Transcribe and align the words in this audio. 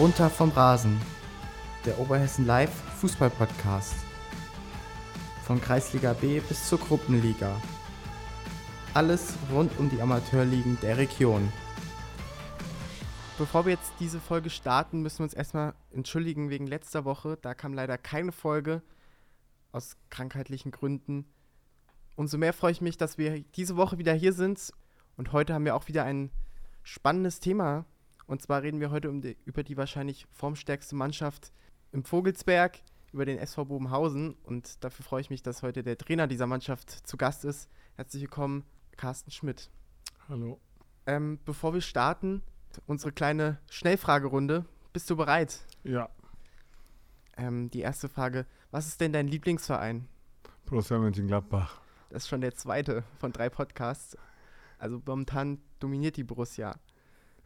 Runter 0.00 0.30
vom 0.30 0.48
Rasen, 0.52 0.98
der 1.84 1.98
Oberhessen 1.98 2.46
Live 2.46 2.72
Fußball 3.00 3.28
Podcast. 3.28 3.92
Von 5.44 5.60
Kreisliga 5.60 6.14
B 6.14 6.40
bis 6.40 6.66
zur 6.70 6.78
Gruppenliga. 6.78 7.54
Alles 8.94 9.34
rund 9.52 9.78
um 9.78 9.90
die 9.90 10.00
Amateurligen 10.00 10.78
der 10.80 10.96
Region. 10.96 11.52
Bevor 13.36 13.66
wir 13.66 13.74
jetzt 13.74 13.92
diese 14.00 14.20
Folge 14.20 14.48
starten, 14.48 15.02
müssen 15.02 15.18
wir 15.18 15.24
uns 15.24 15.34
erstmal 15.34 15.74
entschuldigen 15.90 16.48
wegen 16.48 16.66
letzter 16.66 17.04
Woche. 17.04 17.36
Da 17.36 17.52
kam 17.52 17.74
leider 17.74 17.98
keine 17.98 18.32
Folge 18.32 18.80
aus 19.70 19.98
krankheitlichen 20.08 20.70
Gründen. 20.70 21.26
Umso 22.16 22.38
mehr 22.38 22.54
freue 22.54 22.72
ich 22.72 22.80
mich, 22.80 22.96
dass 22.96 23.18
wir 23.18 23.40
diese 23.54 23.76
Woche 23.76 23.98
wieder 23.98 24.14
hier 24.14 24.32
sind. 24.32 24.72
Und 25.18 25.32
heute 25.32 25.52
haben 25.52 25.66
wir 25.66 25.76
auch 25.76 25.88
wieder 25.88 26.04
ein 26.04 26.30
spannendes 26.84 27.38
Thema. 27.38 27.84
Und 28.30 28.40
zwar 28.40 28.62
reden 28.62 28.78
wir 28.78 28.92
heute 28.92 29.10
um 29.10 29.22
die, 29.22 29.36
über 29.44 29.64
die 29.64 29.76
wahrscheinlich 29.76 30.24
formstärkste 30.30 30.94
Mannschaft 30.94 31.50
im 31.90 32.04
Vogelsberg, 32.04 32.78
über 33.12 33.24
den 33.24 33.38
SV 33.38 33.64
Bobenhausen. 33.64 34.36
Und 34.44 34.84
dafür 34.84 35.04
freue 35.04 35.20
ich 35.20 35.30
mich, 35.30 35.42
dass 35.42 35.64
heute 35.64 35.82
der 35.82 35.98
Trainer 35.98 36.28
dieser 36.28 36.46
Mannschaft 36.46 36.90
zu 37.08 37.16
Gast 37.16 37.44
ist. 37.44 37.68
Herzlich 37.96 38.22
willkommen, 38.22 38.62
Carsten 38.96 39.32
Schmidt. 39.32 39.68
Hallo. 40.28 40.60
Ähm, 41.06 41.40
bevor 41.44 41.74
wir 41.74 41.80
starten, 41.80 42.42
unsere 42.86 43.10
kleine 43.10 43.58
Schnellfragerunde. 43.68 44.64
Bist 44.92 45.10
du 45.10 45.16
bereit? 45.16 45.66
Ja. 45.82 46.08
Ähm, 47.36 47.68
die 47.70 47.80
erste 47.80 48.08
Frage: 48.08 48.46
Was 48.70 48.86
ist 48.86 49.00
denn 49.00 49.12
dein 49.12 49.26
Lieblingsverein? 49.26 50.06
Borussia 50.66 51.00
Mönchengladbach. 51.00 51.80
Das 52.10 52.22
ist 52.22 52.28
schon 52.28 52.42
der 52.42 52.54
zweite 52.54 53.02
von 53.18 53.32
drei 53.32 53.50
Podcasts. 53.50 54.16
Also 54.78 55.02
momentan 55.04 55.60
dominiert 55.80 56.16
die 56.16 56.22
Borussia. 56.22 56.76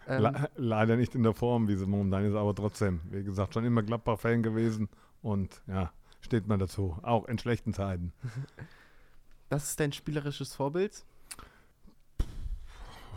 Ähm, 0.08 0.22
Le 0.22 0.50
leider 0.56 0.96
nicht 0.96 1.14
in 1.14 1.22
der 1.22 1.34
Form, 1.34 1.68
wie 1.68 1.76
sie 1.76 1.86
momentan 1.86 2.24
ist, 2.24 2.34
aber 2.34 2.54
trotzdem, 2.54 3.00
wie 3.10 3.24
gesagt, 3.24 3.54
schon 3.54 3.64
immer 3.64 3.82
Gladbach-Fan 3.82 4.42
gewesen 4.42 4.88
und 5.22 5.62
ja, 5.66 5.92
steht 6.20 6.46
man 6.46 6.58
dazu, 6.58 6.98
auch 7.02 7.26
in 7.26 7.38
schlechten 7.38 7.72
Zeiten. 7.72 8.12
Was 9.50 9.70
ist 9.70 9.80
dein 9.80 9.92
spielerisches 9.92 10.54
Vorbild? 10.54 11.04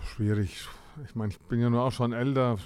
Schwierig. 0.04 0.68
Ich 1.06 1.16
meine, 1.16 1.32
ich 1.32 1.40
bin 1.40 1.60
ja 1.60 1.70
nur 1.70 1.84
auch 1.84 1.92
schon 1.92 2.14
älter. 2.14 2.58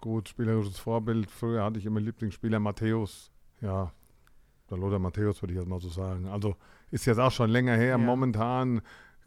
Gut, 0.00 0.28
spielerisches 0.28 0.78
Vorbild. 0.78 1.30
Früher 1.30 1.64
hatte 1.64 1.78
ich 1.78 1.86
immer 1.86 2.00
Lieblingsspieler 2.00 2.58
Matthäus. 2.58 3.30
Ja, 3.60 3.92
der 4.70 4.78
Lothar 4.78 4.98
Matthäus 4.98 5.42
würde 5.42 5.52
ich 5.52 5.58
jetzt 5.58 5.68
mal 5.68 5.80
so 5.80 5.88
sagen. 5.88 6.26
Also 6.26 6.56
ist 6.90 7.04
jetzt 7.06 7.18
auch 7.18 7.32
schon 7.32 7.50
länger 7.50 7.74
her. 7.74 7.90
Ja. 7.90 7.98
Momentan, 7.98 8.80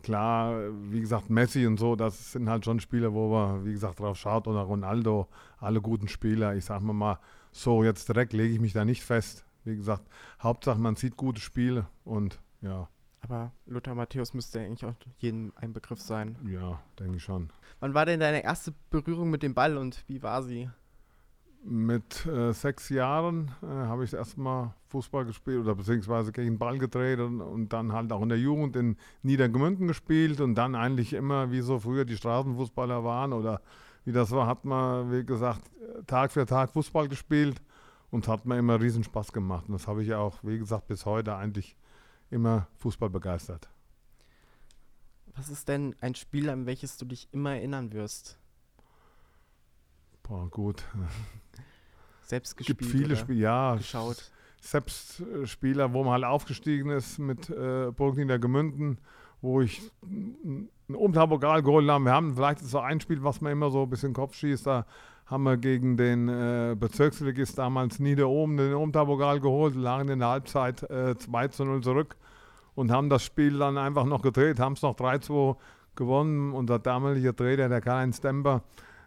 klar, 0.03 0.69
wie 0.91 1.01
gesagt, 1.01 1.29
Messi 1.29 1.65
und 1.65 1.77
so, 1.77 1.95
das 1.95 2.33
sind 2.33 2.49
halt 2.49 2.65
schon 2.65 2.79
Spieler, 2.79 3.13
wo 3.13 3.29
man, 3.29 3.65
wie 3.65 3.71
gesagt, 3.71 3.99
drauf 3.99 4.17
schaut. 4.17 4.47
Oder 4.47 4.61
Ronaldo, 4.61 5.27
alle 5.57 5.81
guten 5.81 6.07
Spieler. 6.07 6.55
Ich 6.55 6.65
sag 6.65 6.81
mal 6.81 6.93
mal, 6.93 7.19
so 7.51 7.83
jetzt 7.83 8.07
direkt 8.09 8.33
lege 8.33 8.53
ich 8.53 8.59
mich 8.59 8.73
da 8.73 8.85
nicht 8.85 9.03
fest. 9.03 9.45
Wie 9.63 9.75
gesagt, 9.75 10.03
Hauptsache 10.41 10.79
man 10.79 10.95
sieht 10.95 11.17
gute 11.17 11.41
Spiele 11.41 11.87
und 12.03 12.39
ja. 12.61 12.89
Aber 13.21 13.53
Lothar 13.65 13.95
Matthäus 13.95 14.33
müsste 14.33 14.59
eigentlich 14.59 14.83
auch 14.83 14.95
jedem 15.17 15.53
ein 15.55 15.71
Begriff 15.71 16.01
sein. 16.01 16.37
Ja, 16.45 16.81
denke 16.99 17.17
ich 17.17 17.23
schon. 17.23 17.49
Wann 17.79 17.93
war 17.93 18.05
denn 18.05 18.19
deine 18.19 18.43
erste 18.43 18.73
Berührung 18.89 19.29
mit 19.29 19.43
dem 19.43 19.53
Ball 19.53 19.77
und 19.77 20.03
wie 20.07 20.21
war 20.21 20.43
sie? 20.43 20.69
Mit 21.65 22.25
äh, 22.25 22.51
sechs 22.51 22.89
Jahren 22.89 23.51
äh, 23.61 23.67
habe 23.67 24.03
ich 24.03 24.13
erstmal 24.13 24.73
Fußball 24.89 25.23
gespielt 25.23 25.61
oder 25.61 25.75
beziehungsweise 25.75 26.33
gegen 26.33 26.51
den 26.51 26.59
Ball 26.59 26.77
gedreht 26.77 27.19
und, 27.19 27.39
und, 27.39 27.71
dann 27.71 27.93
halt 27.93 28.11
auch 28.11 28.21
in 28.21 28.29
der 28.29 28.37
Jugend 28.37 28.75
in 28.75 28.97
Niedergemünden 29.21 29.87
gespielt 29.87 30.41
und 30.41 30.55
dann 30.55 30.75
eigentlich 30.75 31.13
immer, 31.13 31.51
wie 31.51 31.61
so 31.61 31.79
früher 31.79 32.03
die 32.03 32.17
Straßenfußballer 32.17 33.05
waren 33.05 33.31
oder 33.31 33.61
wie 34.03 34.11
das 34.11 34.31
war, 34.31 34.45
hat 34.45 34.65
man, 34.65 35.11
wie 35.11 35.25
gesagt, 35.25 35.61
Tag 36.05 36.31
für 36.31 36.45
Tag 36.45 36.71
Fußball 36.71 37.07
gespielt 37.07 37.61
und 38.11 38.27
hat 38.27 38.45
mir 38.45 38.57
immer 38.57 38.79
riesen 38.79 39.03
Spaß 39.03 39.31
gemacht. 39.31 39.65
Und 39.67 39.73
das 39.73 39.87
habe 39.87 40.03
ich 40.03 40.13
auch, 40.13 40.39
wie 40.43 40.59
gesagt, 40.59 40.87
bis 40.87 41.05
heute 41.05 41.35
eigentlich 41.35 41.77
immer 42.29 42.67
Fußball 42.79 43.09
begeistert. 43.09 43.69
Was 45.35 45.49
ist 45.49 45.67
denn 45.67 45.95
ein 45.99 46.13
Spiel, 46.13 46.49
an 46.49 46.65
welches 46.65 46.97
du 46.97 47.05
dich 47.05 47.27
immer 47.31 47.55
erinnern 47.55 47.91
wirst? 47.93 48.37
Boah, 50.23 50.49
gut. 50.49 50.83
Selbst 52.21 52.57
gespielt. 52.57 52.81
Es 52.81 52.87
gibt 52.87 52.91
viele 52.91 53.15
Spiele, 53.15 53.39
ja. 53.39 53.75
Geschaut. 53.75 54.31
Selbst 54.61 55.19
äh, 55.19 55.45
Spieler, 55.45 55.93
wo 55.93 56.03
man 56.03 56.13
halt 56.13 56.23
aufgestiegen 56.23 56.89
ist 56.89 57.19
mit 57.19 57.49
äh, 57.49 57.91
Burg 57.91 58.15
Gemünden, 58.15 58.97
wo 59.41 59.61
ich 59.61 59.81
ein 60.01 60.69
Umtabokal 60.87 61.61
geholt 61.61 61.89
habe. 61.89 62.05
Wir 62.05 62.13
haben 62.13 62.35
vielleicht 62.35 62.59
so 62.59 62.79
ein 62.79 63.01
Spiel, 63.01 63.23
was 63.23 63.41
man 63.41 63.51
immer 63.51 63.69
so 63.69 63.83
ein 63.83 63.89
bisschen 63.89 64.13
Kopf 64.13 64.35
schießt. 64.35 64.65
Da 64.65 64.85
haben 65.25 65.43
wir 65.43 65.57
gegen 65.57 65.97
den 65.97 66.29
äh, 66.29 66.75
Bezirksligist 66.79 67.57
damals 67.57 67.99
Niederoben 67.99 68.57
den 68.57 68.73
Umtabokal 68.73 69.39
geholt, 69.39 69.75
lagen 69.75 70.09
in 70.09 70.19
der 70.19 70.29
Halbzeit 70.29 70.83
äh, 70.89 71.17
2 71.17 71.47
zu 71.49 71.65
0 71.65 71.81
zurück 71.81 72.15
und 72.75 72.91
haben 72.91 73.09
das 73.09 73.23
Spiel 73.23 73.57
dann 73.57 73.77
einfach 73.77 74.05
noch 74.05 74.21
gedreht, 74.21 74.59
haben 74.59 74.73
es 74.73 74.81
noch 74.81 74.95
3-2 74.95 75.55
gewonnen. 75.95 76.53
Unser 76.53 76.79
damaliger 76.79 77.35
Trainer, 77.35 77.69
der 77.69 77.81
Karl-Heinz 77.81 78.21
Demper, 78.21 78.63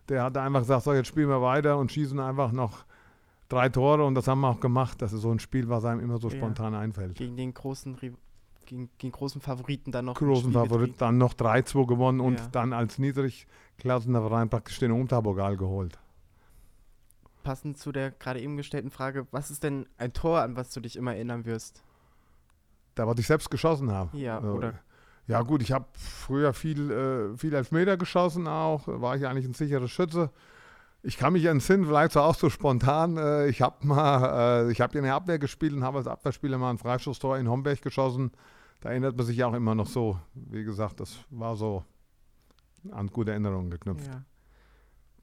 der 0.08 0.24
hat 0.24 0.36
einfach 0.36 0.60
gesagt, 0.60 0.84
so 0.84 0.92
jetzt 0.92 1.08
spielen 1.08 1.28
wir 1.28 1.42
weiter 1.42 1.78
und 1.78 1.92
schießen 1.92 2.18
einfach 2.20 2.52
noch 2.52 2.84
drei 3.48 3.68
Tore 3.68 4.04
und 4.04 4.14
das 4.14 4.28
haben 4.28 4.40
wir 4.40 4.48
auch 4.48 4.60
gemacht. 4.60 5.00
Das 5.02 5.12
ist 5.12 5.22
so 5.22 5.30
ein 5.30 5.38
Spiel, 5.38 5.68
was 5.68 5.84
einem 5.84 6.00
immer 6.00 6.18
so 6.18 6.28
ja. 6.28 6.36
spontan 6.36 6.74
einfällt. 6.74 7.16
Gegen 7.16 7.36
den 7.36 7.54
großen 7.54 7.96
gegen, 8.66 8.90
gegen 8.98 9.12
großen 9.12 9.40
Favoriten 9.40 9.92
dann 9.92 10.06
noch 10.06 10.16
großen 10.16 10.52
Favoriten 10.52 10.96
dann 10.98 11.18
noch 11.18 11.34
3-2 11.34 11.86
gewonnen 11.86 12.20
und 12.20 12.40
ja. 12.40 12.46
dann 12.48 12.72
als 12.72 12.98
Niedrigklassener 12.98 14.20
Verein 14.22 14.50
praktisch 14.50 14.78
den 14.80 14.92
Unterbogal 14.92 15.56
geholt. 15.56 15.98
Passend 17.44 17.78
zu 17.78 17.92
der 17.92 18.10
gerade 18.10 18.40
eben 18.40 18.56
gestellten 18.56 18.90
Frage, 18.90 19.28
was 19.30 19.52
ist 19.52 19.62
denn 19.62 19.86
ein 19.98 20.12
Tor, 20.12 20.40
an 20.40 20.56
was 20.56 20.72
du 20.72 20.80
dich 20.80 20.96
immer 20.96 21.14
erinnern 21.14 21.44
wirst? 21.44 21.84
Da, 22.96 23.06
was 23.06 23.18
ich 23.18 23.26
selbst 23.26 23.50
geschossen 23.50 23.92
habe. 23.92 24.16
Ja, 24.16 24.38
also, 24.38 24.54
oder? 24.54 24.80
Ja 25.26 25.42
gut, 25.42 25.62
ich 25.62 25.72
habe 25.72 25.86
früher 25.92 26.52
viel, 26.52 26.90
äh, 26.90 27.36
viel 27.36 27.52
Elfmeter 27.52 27.96
geschossen 27.96 28.46
auch, 28.46 28.86
war 28.86 29.16
ich 29.16 29.26
eigentlich 29.26 29.46
ein 29.46 29.54
sicherer 29.54 29.88
Schütze. 29.88 30.30
Ich 31.02 31.18
kann 31.18 31.32
mich 31.32 31.44
entsinnen, 31.44 31.86
vielleicht 31.86 32.12
so 32.12 32.20
auch 32.20 32.34
so 32.34 32.50
spontan. 32.50 33.16
Äh, 33.16 33.48
ich 33.48 33.62
habe 33.62 33.86
mal, 33.86 34.66
äh, 34.66 34.72
ich 34.72 34.80
habe 34.80 34.96
in 34.98 35.04
der 35.04 35.14
Abwehr 35.14 35.38
gespielt 35.38 35.72
und 35.72 35.84
habe 35.84 35.98
als 35.98 36.06
Abwehrspieler 36.06 36.58
mal 36.58 36.70
ein 36.70 36.78
Freistoßtor 36.78 37.38
in 37.38 37.48
Homberg 37.48 37.82
geschossen. 37.82 38.32
Da 38.80 38.90
erinnert 38.90 39.16
man 39.16 39.26
sich 39.26 39.42
auch 39.44 39.54
immer 39.54 39.74
noch 39.74 39.86
so. 39.86 40.18
Wie 40.34 40.64
gesagt, 40.64 41.00
das 41.00 41.18
war 41.30 41.56
so 41.56 41.84
an 42.90 43.08
gute 43.08 43.32
Erinnerungen 43.32 43.70
geknüpft. 43.70 44.06
Ja. 44.06 44.24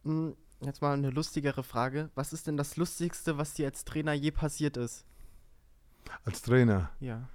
Hm, 0.03 0.36
jetzt 0.62 0.81
mal 0.81 0.94
eine 0.94 1.09
lustigere 1.09 1.63
Frage. 1.63 2.09
Was 2.16 2.34
ist 2.34 2.47
denn 2.47 2.58
das 2.58 2.78
Lustigste, 2.78 3.38
was 3.38 3.53
dir 3.53 3.68
als 3.68 3.86
Trainer 3.86 4.13
je 4.13 4.31
passiert 4.31 4.78
ist? 4.78 5.06
Als 6.25 6.42
Trainer? 6.42 6.90
Ja. 7.00 7.28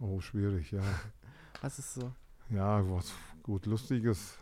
Oh, 0.00 0.20
schwierig, 0.20 0.72
ja. 0.72 0.82
Was 1.62 1.78
ist 1.78 1.94
so? 1.94 2.12
Ja, 2.48 2.82
was 2.90 3.12
gut 3.42 3.66
Lustiges. 3.66 4.38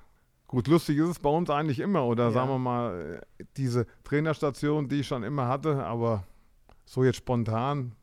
Gut, 0.46 0.66
lustig 0.66 0.96
ist 0.96 1.08
es 1.08 1.18
bei 1.18 1.28
uns 1.28 1.50
eigentlich 1.50 1.78
immer, 1.78 2.06
oder 2.06 2.24
ja. 2.24 2.30
sagen 2.30 2.48
wir 2.48 2.58
mal, 2.58 3.26
diese 3.58 3.86
Trainerstation, 4.02 4.88
die 4.88 5.00
ich 5.00 5.06
schon 5.06 5.22
immer 5.22 5.46
hatte, 5.46 5.84
aber 5.84 6.24
so 6.86 7.04
jetzt 7.04 7.16
spontan, 7.16 7.94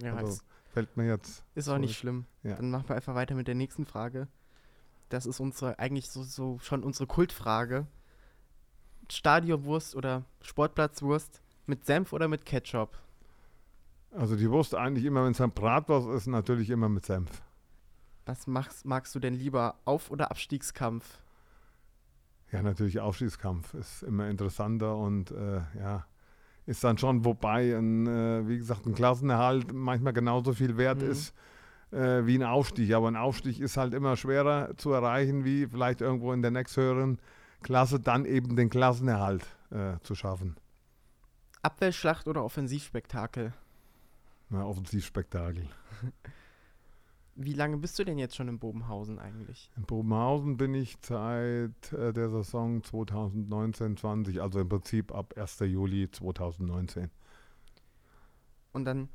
ja, 0.00 0.14
also 0.16 0.42
fällt 0.72 0.96
mir 0.96 1.06
jetzt. 1.06 1.44
Ist 1.54 1.68
auch 1.68 1.78
nicht 1.78 1.96
schlimm. 1.96 2.24
Ja. 2.42 2.56
Dann 2.56 2.70
machen 2.70 2.88
wir 2.88 2.96
einfach 2.96 3.14
weiter 3.14 3.36
mit 3.36 3.46
der 3.46 3.54
nächsten 3.54 3.86
Frage. 3.86 4.26
Das 5.10 5.26
ist 5.26 5.38
unsere, 5.38 5.78
eigentlich 5.78 6.10
so, 6.10 6.24
so 6.24 6.58
schon 6.58 6.82
unsere 6.82 7.06
Kultfrage. 7.06 7.86
Stadionwurst 9.08 9.94
oder 9.94 10.24
Sportplatzwurst 10.42 11.40
mit 11.66 11.86
Senf 11.86 12.12
oder 12.12 12.26
mit 12.26 12.44
Ketchup? 12.44 12.98
Also 14.16 14.34
die 14.34 14.50
Wurst 14.50 14.74
eigentlich 14.74 15.04
immer, 15.04 15.24
wenn 15.24 15.32
es 15.32 15.40
ein 15.40 15.52
Bratwurst 15.52 16.08
ist, 16.08 16.26
natürlich 16.26 16.70
immer 16.70 16.88
mit 16.88 17.04
Senf. 17.04 17.42
Was 18.24 18.46
magst, 18.46 18.86
magst 18.86 19.14
du 19.14 19.20
denn 19.20 19.34
lieber? 19.34 19.76
Auf- 19.84 20.10
oder 20.10 20.30
Abstiegskampf? 20.30 21.22
Ja, 22.50 22.62
natürlich 22.62 22.98
Aufstiegskampf 23.00 23.74
ist 23.74 24.02
immer 24.02 24.28
interessanter 24.28 24.96
und 24.96 25.32
äh, 25.32 25.60
ja, 25.78 26.06
ist 26.64 26.82
dann 26.82 26.96
schon, 26.96 27.24
wobei, 27.24 27.76
ein, 27.76 28.06
äh, 28.06 28.48
wie 28.48 28.56
gesagt, 28.56 28.86
ein 28.86 28.94
Klassenerhalt 28.94 29.72
manchmal 29.72 30.12
genauso 30.12 30.52
viel 30.52 30.76
wert 30.76 31.02
mhm. 31.02 31.10
ist 31.10 31.34
äh, 31.92 32.24
wie 32.24 32.36
ein 32.36 32.42
Aufstieg. 32.42 32.92
Aber 32.94 33.08
ein 33.08 33.16
Aufstieg 33.16 33.60
ist 33.60 33.76
halt 33.76 33.94
immer 33.94 34.16
schwerer 34.16 34.76
zu 34.76 34.92
erreichen, 34.92 35.44
wie 35.44 35.66
vielleicht 35.66 36.00
irgendwo 36.00 36.32
in 36.32 36.42
der 36.42 36.50
nächsthöheren 36.50 37.18
Klasse 37.62 38.00
dann 38.00 38.24
eben 38.24 38.56
den 38.56 38.70
Klassenerhalt 38.70 39.46
äh, 39.70 39.98
zu 40.02 40.14
schaffen. 40.14 40.56
Abwehrschlacht 41.62 42.28
oder 42.28 42.44
Offensivspektakel? 42.44 43.52
Na, 44.48 44.64
Offensivspektakel. 44.64 45.68
Wie 47.38 47.52
lange 47.52 47.76
bist 47.76 47.98
du 47.98 48.04
denn 48.04 48.16
jetzt 48.16 48.34
schon 48.34 48.48
in 48.48 48.58
Bobenhausen 48.58 49.18
eigentlich? 49.18 49.70
In 49.76 49.82
Bobenhausen 49.82 50.56
bin 50.56 50.74
ich 50.74 50.96
seit 51.02 51.92
äh, 51.92 52.12
der 52.12 52.30
Saison 52.30 52.80
2019-20, 52.80 54.40
also 54.40 54.60
im 54.60 54.68
Prinzip 54.70 55.14
ab 55.14 55.34
1. 55.36 55.58
Juli 55.60 56.10
2019. 56.10 57.10
Und 58.72 58.86
dann 58.86 59.10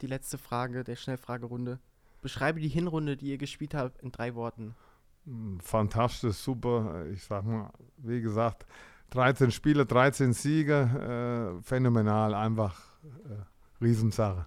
die 0.00 0.06
letzte 0.06 0.38
Frage 0.38 0.84
der 0.84 0.94
Schnellfragerunde. 0.94 1.80
Beschreibe 2.22 2.60
die 2.60 2.68
Hinrunde, 2.68 3.16
die 3.16 3.30
ihr 3.30 3.38
gespielt 3.38 3.74
habt, 3.74 4.00
in 4.00 4.12
drei 4.12 4.36
Worten. 4.36 4.76
Hm, 5.24 5.58
fantastisch, 5.60 6.36
super. 6.36 7.06
Ich 7.12 7.24
sag 7.24 7.44
mal, 7.44 7.72
wie 7.96 8.20
gesagt, 8.20 8.64
13 9.10 9.50
Spiele, 9.50 9.86
13 9.86 10.32
Siege, 10.32 11.58
äh, 11.58 11.62
phänomenal, 11.62 12.34
einfach 12.34 12.80
äh, 13.04 13.82
Riesensache. 13.84 14.46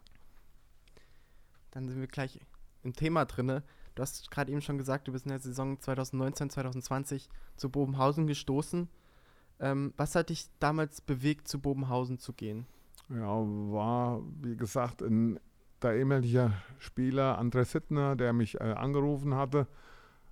Dann 1.72 1.88
sind 1.88 2.00
wir 2.00 2.08
gleich 2.08 2.40
im 2.84 2.94
Thema 2.94 3.26
drin. 3.26 3.62
Du 3.96 4.02
hast 4.02 4.32
gerade 4.32 4.52
eben 4.52 4.62
schon 4.62 4.78
gesagt, 4.78 5.08
du 5.08 5.12
bist 5.12 5.26
in 5.26 5.32
der 5.32 5.40
Saison 5.40 5.80
2019, 5.80 6.50
2020 6.50 7.30
zu 7.58 7.70
Bobenhausen 7.70 8.28
gestoßen. 8.28 8.88
Ähm, 9.60 9.94
was 9.98 10.16
hat 10.16 10.30
dich 10.30 10.48
damals 10.60 11.02
bewegt, 11.02 11.48
zu 11.48 11.60
Bobenhausen 11.60 12.18
zu 12.18 12.34
gehen? 12.34 12.66
Ja, 13.10 13.26
war, 13.26 14.22
wie 14.42 14.56
gesagt, 14.56 15.02
ein, 15.02 15.40
der 15.82 15.96
ehemalige 15.96 16.54
Spieler 16.78 17.40
André 17.40 17.66
Sittner, 17.66 18.16
der 18.16 18.34
mich 18.34 18.56
äh, 18.56 18.64
angerufen 18.64 19.36
hatte, 19.36 19.68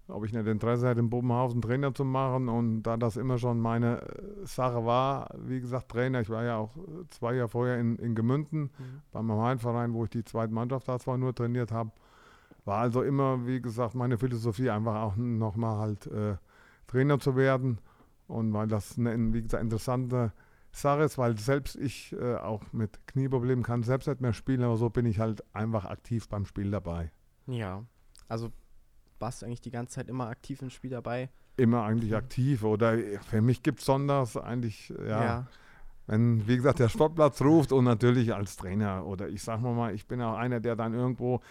ob 0.07 0.25
ich 0.25 0.33
nicht 0.33 0.47
Interesse 0.47 0.87
hätte, 0.87 0.99
in 0.99 1.09
Bobenhausen 1.09 1.61
Trainer 1.61 1.93
zu 1.93 2.05
machen. 2.05 2.49
Und 2.49 2.83
da 2.83 2.97
das 2.97 3.17
immer 3.17 3.37
schon 3.37 3.59
meine 3.59 4.01
äh, 4.01 4.45
Sache 4.45 4.85
war, 4.85 5.29
wie 5.37 5.59
gesagt, 5.59 5.89
Trainer, 5.89 6.21
ich 6.21 6.29
war 6.29 6.43
ja 6.43 6.57
auch 6.57 6.75
äh, 6.77 7.07
zwei 7.09 7.35
Jahre 7.35 7.49
vorher 7.49 7.79
in, 7.79 7.97
in 7.97 8.15
Gemünden 8.15 8.63
mhm. 8.63 9.01
beim 9.11 9.59
Verein, 9.59 9.93
wo 9.93 10.03
ich 10.03 10.09
die 10.09 10.23
zweite 10.23 10.53
Mannschaft 10.53 10.87
da 10.87 10.99
zwar 10.99 11.17
nur 11.17 11.35
trainiert 11.35 11.71
habe. 11.71 11.91
War 12.65 12.79
also 12.79 13.01
immer, 13.01 13.45
wie 13.45 13.61
gesagt, 13.61 13.95
meine 13.95 14.17
Philosophie 14.17 14.69
einfach 14.69 14.95
auch 15.01 15.15
nochmal 15.15 15.77
halt 15.77 16.07
äh, 16.07 16.35
Trainer 16.87 17.19
zu 17.19 17.35
werden. 17.35 17.79
Und 18.27 18.53
weil 18.53 18.67
das 18.67 18.97
eine, 18.97 19.33
wie 19.33 19.41
gesagt, 19.41 19.63
interessante 19.63 20.33
Sache 20.71 21.03
ist, 21.03 21.17
weil 21.17 21.37
selbst 21.37 21.75
ich 21.75 22.13
äh, 22.13 22.35
auch 22.35 22.61
mit 22.71 23.07
Knieproblemen 23.07 23.63
kann 23.63 23.83
selbst 23.83 24.07
nicht 24.07 24.21
mehr 24.21 24.33
spielen, 24.33 24.63
aber 24.63 24.77
so 24.77 24.89
bin 24.89 25.05
ich 25.05 25.19
halt 25.19 25.43
einfach 25.55 25.85
aktiv 25.85 26.27
beim 26.27 26.45
Spiel 26.45 26.69
dabei. 26.69 27.11
Ja, 27.47 27.83
also 28.27 28.51
warst 29.19 29.41
du 29.41 29.45
eigentlich 29.45 29.61
die 29.61 29.71
ganze 29.71 29.95
Zeit 29.95 30.09
immer 30.09 30.27
aktiv 30.27 30.61
im 30.61 30.69
Spiel 30.69 30.91
dabei? 30.91 31.29
Immer 31.57 31.83
eigentlich 31.83 32.15
aktiv. 32.15 32.63
Oder 32.63 32.97
für 33.29 33.41
mich 33.41 33.63
gibt 33.63 33.79
es 33.79 33.85
sonntags 33.85 34.37
eigentlich, 34.37 34.93
ja, 34.99 35.23
ja, 35.23 35.47
Wenn, 36.05 36.47
wie 36.47 36.55
gesagt, 36.55 36.79
der 36.79 36.89
Sportplatz 36.89 37.41
ruft 37.41 37.71
und 37.71 37.83
natürlich 37.83 38.33
als 38.33 38.55
Trainer 38.55 39.05
oder 39.05 39.27
ich 39.27 39.41
sag 39.43 39.61
mal, 39.61 39.93
ich 39.93 40.07
bin 40.07 40.21
auch 40.21 40.37
einer, 40.37 40.59
der 40.59 40.75
dann 40.75 40.93
irgendwo, 40.93 41.41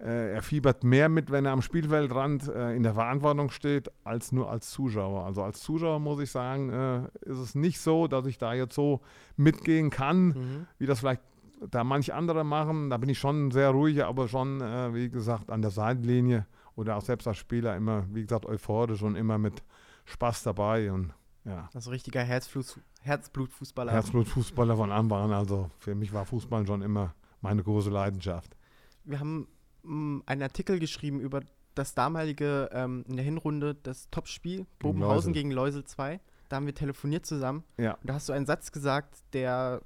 äh, 0.00 0.34
er 0.34 0.42
fiebert 0.42 0.82
mehr 0.82 1.08
mit, 1.08 1.30
wenn 1.30 1.44
er 1.44 1.52
am 1.52 1.62
Spielfeldrand 1.62 2.48
äh, 2.48 2.74
in 2.74 2.82
der 2.82 2.94
Verantwortung 2.94 3.50
steht, 3.50 3.90
als 4.04 4.32
nur 4.32 4.50
als 4.50 4.70
Zuschauer. 4.70 5.24
Also 5.24 5.42
als 5.42 5.60
Zuschauer 5.60 6.00
muss 6.00 6.20
ich 6.20 6.30
sagen, 6.30 6.70
äh, 6.70 7.28
ist 7.28 7.38
es 7.38 7.54
nicht 7.54 7.78
so, 7.78 8.08
dass 8.08 8.26
ich 8.26 8.38
da 8.38 8.54
jetzt 8.54 8.74
so 8.74 9.00
mitgehen 9.36 9.90
kann, 9.90 10.26
mhm. 10.28 10.66
wie 10.78 10.86
das 10.86 11.00
vielleicht 11.00 11.22
da 11.70 11.84
manch 11.84 12.12
andere 12.12 12.42
machen. 12.42 12.90
Da 12.90 12.96
bin 12.96 13.08
ich 13.08 13.18
schon 13.18 13.50
sehr 13.50 13.70
ruhig, 13.70 14.02
aber 14.04 14.26
schon, 14.26 14.60
äh, 14.60 14.94
wie 14.94 15.08
gesagt, 15.08 15.50
an 15.50 15.62
der 15.62 15.70
Seitenlinie 15.70 16.46
oder 16.76 16.96
auch 16.96 17.02
selbst 17.02 17.26
als 17.26 17.38
Spieler 17.38 17.76
immer, 17.76 18.06
wie 18.12 18.22
gesagt, 18.22 18.46
euphorisch 18.46 19.02
und 19.02 19.16
immer 19.16 19.38
mit 19.38 19.62
Spaß 20.04 20.42
dabei 20.44 20.90
und 20.92 21.12
ja. 21.44 21.68
Also 21.74 21.90
richtiger 21.90 22.22
Herzblut, 22.22 22.78
Herzblutfußballer. 23.00 23.92
Herzblutfußballer 23.92 24.76
von 24.76 24.92
Anfang 24.92 25.24
an. 25.24 25.32
Also 25.32 25.70
für 25.78 25.96
mich 25.96 26.12
war 26.12 26.24
Fußball 26.24 26.64
schon 26.66 26.82
immer 26.82 27.14
meine 27.40 27.64
große 27.64 27.90
Leidenschaft. 27.90 28.56
Wir 29.04 29.18
haben 29.18 29.48
mh, 29.82 29.92
mm, 29.92 30.22
einen 30.26 30.42
Artikel 30.42 30.78
geschrieben 30.78 31.20
über 31.20 31.40
das 31.74 31.94
damalige 31.94 32.70
ähm, 32.72 33.04
in 33.08 33.16
der 33.16 33.24
Hinrunde 33.24 33.74
das 33.74 34.08
Topspiel 34.10 34.66
Bobenhausen 34.78 35.32
gegen 35.32 35.50
Läusel 35.50 35.84
2. 35.84 36.20
Da 36.48 36.56
haben 36.56 36.66
wir 36.66 36.74
telefoniert 36.74 37.26
zusammen. 37.26 37.64
Ja. 37.76 37.94
Und 37.94 38.08
da 38.08 38.14
hast 38.14 38.28
du 38.28 38.32
einen 38.32 38.46
Satz 38.46 38.70
gesagt, 38.70 39.16
der 39.32 39.80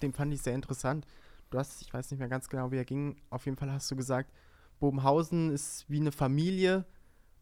den 0.00 0.12
fand 0.12 0.32
ich 0.32 0.42
sehr 0.42 0.54
interessant. 0.54 1.06
Du 1.50 1.58
hast, 1.58 1.82
ich 1.82 1.92
weiß 1.92 2.10
nicht 2.10 2.20
mehr 2.20 2.28
ganz 2.28 2.48
genau, 2.48 2.70
wie 2.70 2.76
er 2.76 2.84
ging. 2.84 3.16
Auf 3.30 3.46
jeden 3.46 3.56
Fall 3.56 3.72
hast 3.72 3.90
du 3.90 3.96
gesagt, 3.96 4.30
Bobenhausen 4.78 5.50
ist 5.50 5.84
wie 5.88 6.00
eine 6.00 6.12
Familie 6.12 6.84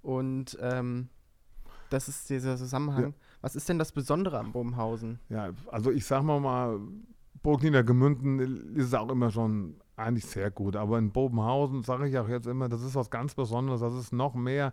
und 0.02 0.56
ähm, 0.60 1.08
das 1.90 2.08
ist 2.08 2.30
dieser 2.30 2.56
Zusammenhang. 2.56 3.02
Ja. 3.02 3.12
Was 3.40 3.54
ist 3.54 3.68
denn 3.68 3.78
das 3.78 3.92
Besondere 3.92 4.38
am 4.38 4.52
Bobenhausen? 4.52 5.20
Ja, 5.28 5.50
also 5.70 5.90
ich 5.90 6.04
sag 6.04 6.22
mal 6.22 6.40
mal, 6.40 6.80
Burg 7.42 7.62
Niedergemünden 7.62 8.74
ist 8.76 8.94
auch 8.94 9.10
immer 9.10 9.30
schon 9.30 9.76
eigentlich 9.96 10.26
sehr 10.26 10.50
gut, 10.50 10.76
aber 10.76 10.98
in 10.98 11.12
Bobenhausen 11.12 11.82
sage 11.82 12.08
ich 12.08 12.18
auch 12.18 12.28
jetzt 12.28 12.46
immer, 12.46 12.68
das 12.68 12.82
ist 12.82 12.94
was 12.94 13.10
ganz 13.10 13.34
Besonderes, 13.34 13.80
das 13.80 13.94
ist 13.94 14.12
noch 14.12 14.34
mehr 14.34 14.72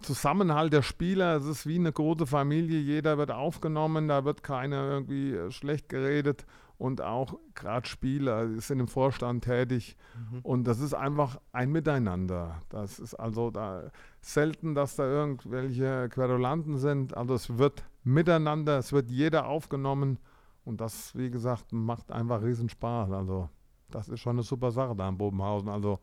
Zusammenhalt 0.00 0.72
der 0.72 0.82
Spieler, 0.82 1.36
es 1.36 1.44
ist 1.44 1.66
wie 1.66 1.78
eine 1.78 1.92
große 1.92 2.26
Familie, 2.26 2.80
jeder 2.80 3.16
wird 3.18 3.30
aufgenommen, 3.30 4.08
da 4.08 4.24
wird 4.24 4.42
keiner 4.42 4.88
irgendwie 4.88 5.38
schlecht 5.50 5.88
geredet 5.88 6.46
und 6.84 7.00
auch 7.00 7.38
gerade 7.54 7.88
Spieler 7.88 8.60
sind 8.60 8.78
im 8.78 8.88
Vorstand 8.88 9.44
tätig 9.44 9.96
mhm. 10.18 10.40
und 10.40 10.64
das 10.64 10.80
ist 10.80 10.92
einfach 10.92 11.40
ein 11.50 11.72
Miteinander. 11.72 12.60
Das 12.68 12.98
ist 12.98 13.14
also 13.14 13.50
da 13.50 13.90
selten, 14.20 14.74
dass 14.74 14.94
da 14.96 15.06
irgendwelche 15.06 16.10
Querulanten 16.10 16.76
sind. 16.76 17.16
Also 17.16 17.32
es 17.32 17.56
wird 17.56 17.84
miteinander, 18.02 18.76
es 18.76 18.92
wird 18.92 19.10
jeder 19.10 19.46
aufgenommen 19.46 20.18
und 20.66 20.82
das, 20.82 21.16
wie 21.16 21.30
gesagt, 21.30 21.72
macht 21.72 22.12
einfach 22.12 22.42
riesen 22.42 22.68
Spaß. 22.68 23.12
Also 23.12 23.48
das 23.90 24.10
ist 24.10 24.20
schon 24.20 24.36
eine 24.36 24.42
super 24.42 24.70
Sache 24.70 24.94
da 24.94 25.08
in 25.08 25.16
Bobenhausen. 25.16 25.70
Also 25.70 26.00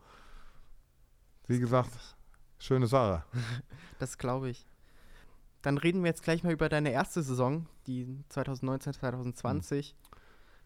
wie 1.45 1.59
gesagt, 1.59 1.91
schöne 2.57 2.87
Sache. 2.87 3.23
das 3.99 4.17
glaube 4.17 4.49
ich. 4.49 4.65
Dann 5.61 5.77
reden 5.77 6.01
wir 6.01 6.07
jetzt 6.07 6.23
gleich 6.23 6.43
mal 6.43 6.53
über 6.53 6.69
deine 6.69 6.91
erste 6.91 7.21
Saison, 7.21 7.67
die 7.85 8.07
2019, 8.29 8.93
2020. 8.93 9.93
Mhm 9.93 10.10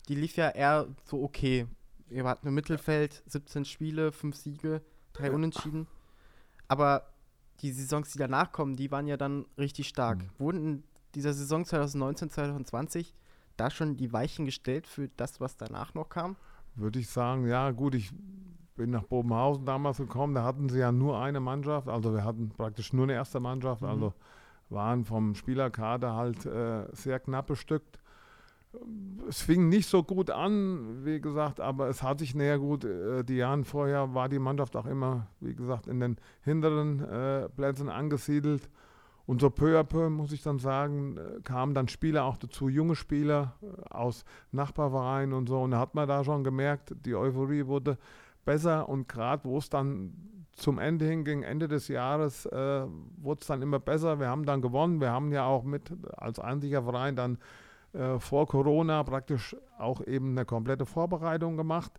die 0.08 0.16
lief 0.16 0.38
ja 0.38 0.50
eher 0.50 0.88
so 1.06 1.24
okay. 1.24 1.68
Ihr 2.10 2.24
wart 2.24 2.44
im 2.46 2.54
Mittelfeld, 2.54 3.24
17 3.28 3.66
Spiele, 3.66 4.12
5 4.12 4.36
Siege, 4.36 4.82
3 5.14 5.32
Unentschieden. 5.32 5.88
Aber 6.68 7.08
die 7.62 7.72
Saisons, 7.72 8.12
die 8.12 8.20
danach 8.20 8.52
kommen, 8.52 8.76
die 8.76 8.92
waren 8.92 9.08
ja 9.08 9.18
dann 9.18 9.46
richtig 9.58 9.88
stark. 9.88 10.20
Mhm. 10.20 10.30
Wurden 10.38 10.66
in 10.66 10.84
dieser 11.16 11.34
Saison 11.34 11.66
2019, 11.66 12.30
2020 12.30 13.14
da 13.58 13.70
schon 13.70 13.98
die 13.98 14.12
Weichen 14.12 14.46
gestellt 14.46 14.86
für 14.86 15.10
das, 15.16 15.40
was 15.40 15.58
danach 15.58 15.94
noch 15.94 16.10
kam? 16.10 16.36
Würde 16.76 17.00
ich 17.00 17.10
sagen, 17.10 17.48
ja, 17.48 17.72
gut, 17.72 17.96
ich 17.96 18.12
bin 18.76 18.90
nach 18.90 19.04
Bobenhausen 19.04 19.66
damals 19.66 19.98
gekommen, 19.98 20.36
da 20.36 20.44
hatten 20.44 20.68
sie 20.68 20.80
ja 20.80 20.92
nur 20.92 21.20
eine 21.22 21.40
Mannschaft, 21.40 21.88
also 21.88 22.14
wir 22.14 22.26
hatten 22.26 22.50
praktisch 22.50 22.92
nur 22.92 23.04
eine 23.04 23.14
erste 23.14 23.40
Mannschaft, 23.40 23.82
mhm. 23.82 23.88
also 23.88 24.14
waren 24.70 25.06
vom 25.06 25.36
Spielerkader 25.36 26.14
halt 26.16 26.46
äh, 26.46 26.86
sehr 26.94 27.20
knapp 27.20 27.48
bestückt 27.48 28.00
es 29.28 29.42
fing 29.42 29.70
nicht 29.70 29.90
so 29.90 30.04
gut 30.04 30.30
an, 30.30 31.06
wie 31.06 31.20
gesagt, 31.20 31.60
aber 31.60 31.88
es 31.88 32.04
hat 32.04 32.20
sich 32.20 32.36
näher 32.36 32.60
gut. 32.60 32.86
Äh, 32.86 33.24
die 33.24 33.38
Jahre 33.38 33.64
vorher 33.64 34.14
war 34.14 34.30
die 34.30 34.40
Mannschaft 34.40 34.76
auch 34.76 34.86
immer, 34.86 35.28
wie 35.40 35.56
gesagt, 35.56 35.88
in 35.88 36.00
den 36.00 36.18
hinteren 36.42 37.04
äh, 37.04 37.50
Plätzen 37.50 37.90
angesiedelt. 37.90 38.70
Und 39.28 39.42
so 39.42 39.50
peu 39.50 39.80
à 39.80 39.84
peu, 39.84 40.10
muss 40.10 40.32
ich 40.32 40.44
dann 40.44 40.60
sagen, 40.60 41.18
äh, 41.18 41.42
kamen 41.42 41.74
dann 41.74 41.88
Spieler 41.88 42.26
auch 42.26 42.38
dazu, 42.38 42.70
junge 42.70 42.96
Spieler 42.96 43.56
äh, 43.62 43.94
aus 43.94 44.24
Nachbarvereinen 44.52 45.34
und 45.34 45.50
so. 45.50 45.62
Und 45.62 45.72
da 45.72 45.80
hat 45.80 45.96
man 45.96 46.08
da 46.08 46.24
schon 46.24 46.44
gemerkt, 46.44 46.94
die 47.06 47.16
Euphorie 47.16 47.66
wurde 47.66 47.98
besser. 48.46 48.88
Und 48.88 49.08
gerade 49.10 49.44
wo 49.46 49.58
es 49.58 49.70
dann 49.70 50.14
zum 50.54 50.80
Ende 50.80 51.06
hin, 51.06 51.26
gegen 51.26 51.44
Ende 51.44 51.68
des 51.68 51.88
Jahres, 51.88 52.46
äh, 52.46 52.86
wurde 53.18 53.42
es 53.42 53.48
dann 53.48 53.62
immer 53.64 53.80
besser. 53.80 54.20
Wir 54.20 54.28
haben 54.28 54.46
dann 54.46 54.62
gewonnen. 54.62 55.02
Wir 55.02 55.12
haben 55.12 55.32
ja 55.32 55.46
auch 55.46 55.64
mit 55.64 55.92
als 56.16 56.40
einziger 56.40 56.84
Verein 56.84 57.16
dann 57.16 57.40
äh, 57.96 58.20
vor 58.20 58.48
Corona 58.48 59.04
praktisch 59.04 59.56
auch 59.78 60.06
eben 60.06 60.32
eine 60.32 60.46
komplette 60.46 60.86
Vorbereitung 60.86 61.56
gemacht, 61.56 61.94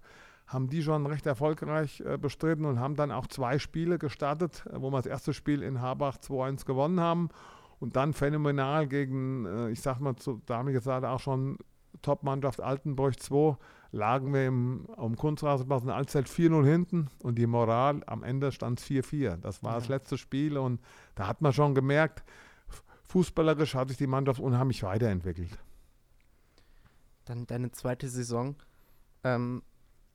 haben 0.46 0.68
die 0.68 0.82
schon 0.82 1.06
recht 1.06 1.26
erfolgreich 1.26 2.00
äh, 2.00 2.18
bestritten 2.18 2.66
und 2.66 2.78
haben 2.78 2.96
dann 2.96 3.10
auch 3.10 3.26
zwei 3.26 3.58
Spiele 3.58 3.98
gestartet, 3.98 4.64
äh, 4.66 4.80
wo 4.80 4.90
wir 4.90 4.98
das 4.98 5.06
erste 5.06 5.32
Spiel 5.32 5.62
in 5.62 5.80
Habach 5.80 6.18
2-1 6.18 6.66
gewonnen 6.66 7.00
haben 7.00 7.30
und 7.80 7.96
dann 7.96 8.12
phänomenal 8.12 8.86
gegen, 8.86 9.68
ich 9.70 9.82
sag 9.82 10.00
mal, 10.00 10.16
zu 10.16 10.40
damaliger 10.46 10.80
Zeit 10.80 11.04
auch 11.04 11.20
schon 11.20 11.58
Top-Mannschaft 12.00 12.60
Altenburg 12.60 13.20
2 13.20 13.56
lagen 13.92 14.32
wir 14.32 14.46
im, 14.46 14.86
um 14.96 15.16
Kunstrasenplatz 15.16 15.82
in 15.82 15.90
Altzeit 15.90 16.26
4-0 16.26 16.64
hinten 16.64 17.08
und 17.22 17.36
die 17.36 17.46
Moral 17.46 18.02
am 18.06 18.22
Ende 18.22 18.50
stand 18.50 18.80
4-4. 18.80 19.36
Das 19.36 19.62
war 19.62 19.72
ja. 19.72 19.78
das 19.78 19.88
letzte 19.88 20.16
Spiel 20.16 20.56
und 20.56 20.80
da 21.14 21.26
hat 21.26 21.42
man 21.42 21.52
schon 21.52 21.74
gemerkt, 21.74 22.24
fußballerisch 23.08 23.74
hat 23.74 23.88
sich 23.88 23.98
die 23.98 24.06
Mannschaft 24.06 24.40
unheimlich 24.40 24.82
weiterentwickelt 24.82 25.58
dann 27.26 27.46
deine 27.46 27.70
zweite 27.72 28.08
Saison, 28.08 28.56
ähm, 29.22 29.62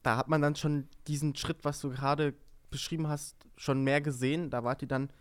da 0.03 0.17
hat 0.17 0.27
man 0.27 0.41
dann 0.41 0.55
schon 0.55 0.87
diesen 1.07 1.35
Schritt, 1.35 1.63
was 1.63 1.79
du 1.79 1.91
gerade 1.91 2.33
beschrieben 2.71 3.07
hast, 3.07 3.35
schon 3.55 3.83
mehr 3.83 4.01
gesehen. 4.01 4.49
Da 4.49 4.63
wart 4.63 4.81
ihr 4.81 4.87
dann, 4.87 5.11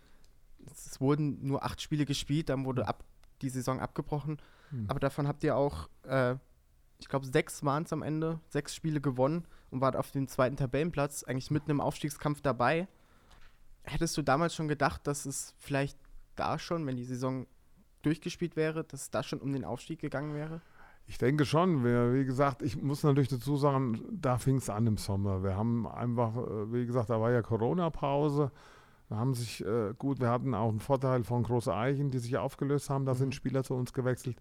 es 0.65 0.99
wurden 0.99 1.45
nur 1.45 1.63
acht 1.63 1.81
Spiele 1.81 2.05
gespielt, 2.05 2.49
dann 2.49 2.65
wurde 2.65 2.87
ab, 2.87 3.03
die 3.41 3.49
Saison 3.49 3.79
abgebrochen. 3.79 4.41
Mhm. 4.71 4.85
Aber 4.89 4.99
davon 4.99 5.27
habt 5.27 5.43
ihr 5.43 5.55
auch, 5.55 5.89
äh, 6.03 6.35
ich 6.99 7.07
glaube, 7.07 7.25
sechs 7.25 7.63
waren 7.63 7.83
es 7.83 7.93
am 7.93 8.01
Ende, 8.01 8.39
sechs 8.49 8.73
Spiele 8.73 9.01
gewonnen 9.01 9.45
und 9.69 9.81
wart 9.81 9.95
auf 9.95 10.11
dem 10.11 10.27
zweiten 10.27 10.55
Tabellenplatz, 10.55 11.23
eigentlich 11.23 11.51
mitten 11.51 11.71
im 11.71 11.81
Aufstiegskampf 11.81 12.41
dabei. 12.41 12.87
Hättest 13.83 14.15
du 14.17 14.21
damals 14.21 14.55
schon 14.55 14.67
gedacht, 14.67 15.05
dass 15.07 15.25
es 15.25 15.53
vielleicht 15.57 15.97
da 16.35 16.59
schon, 16.59 16.85
wenn 16.85 16.95
die 16.95 17.05
Saison 17.05 17.47
durchgespielt 18.03 18.55
wäre, 18.55 18.83
dass 18.83 19.03
es 19.03 19.09
da 19.09 19.23
schon 19.23 19.39
um 19.39 19.51
den 19.53 19.65
Aufstieg 19.65 19.99
gegangen 19.99 20.33
wäre? 20.33 20.61
Ich 21.07 21.17
denke 21.17 21.45
schon. 21.45 21.83
Wir, 21.83 22.13
wie 22.13 22.25
gesagt, 22.25 22.61
ich 22.61 22.81
muss 22.81 23.03
natürlich 23.03 23.29
dazu 23.29 23.57
sagen, 23.57 24.01
da 24.11 24.37
fing 24.37 24.57
es 24.57 24.69
an 24.69 24.87
im 24.87 24.97
Sommer. 24.97 25.43
Wir 25.43 25.55
haben 25.55 25.87
einfach, 25.87 26.35
äh, 26.37 26.71
wie 26.71 26.85
gesagt, 26.85 27.09
da 27.09 27.19
war 27.19 27.31
ja 27.31 27.41
Corona-Pause. 27.41 28.51
haben 29.09 29.33
sich 29.33 29.65
äh, 29.65 29.93
gut, 29.97 30.19
wir 30.19 30.29
hatten 30.29 30.53
auch 30.53 30.69
einen 30.69 30.79
Vorteil 30.79 31.23
von 31.23 31.43
Große 31.43 31.73
Eichen, 31.73 32.11
die 32.11 32.19
sich 32.19 32.37
aufgelöst 32.37 32.89
haben, 32.89 33.05
da 33.05 33.13
mhm. 33.13 33.17
sind 33.17 33.35
Spieler 33.35 33.63
zu 33.63 33.73
uns 33.73 33.93
gewechselt. 33.93 34.37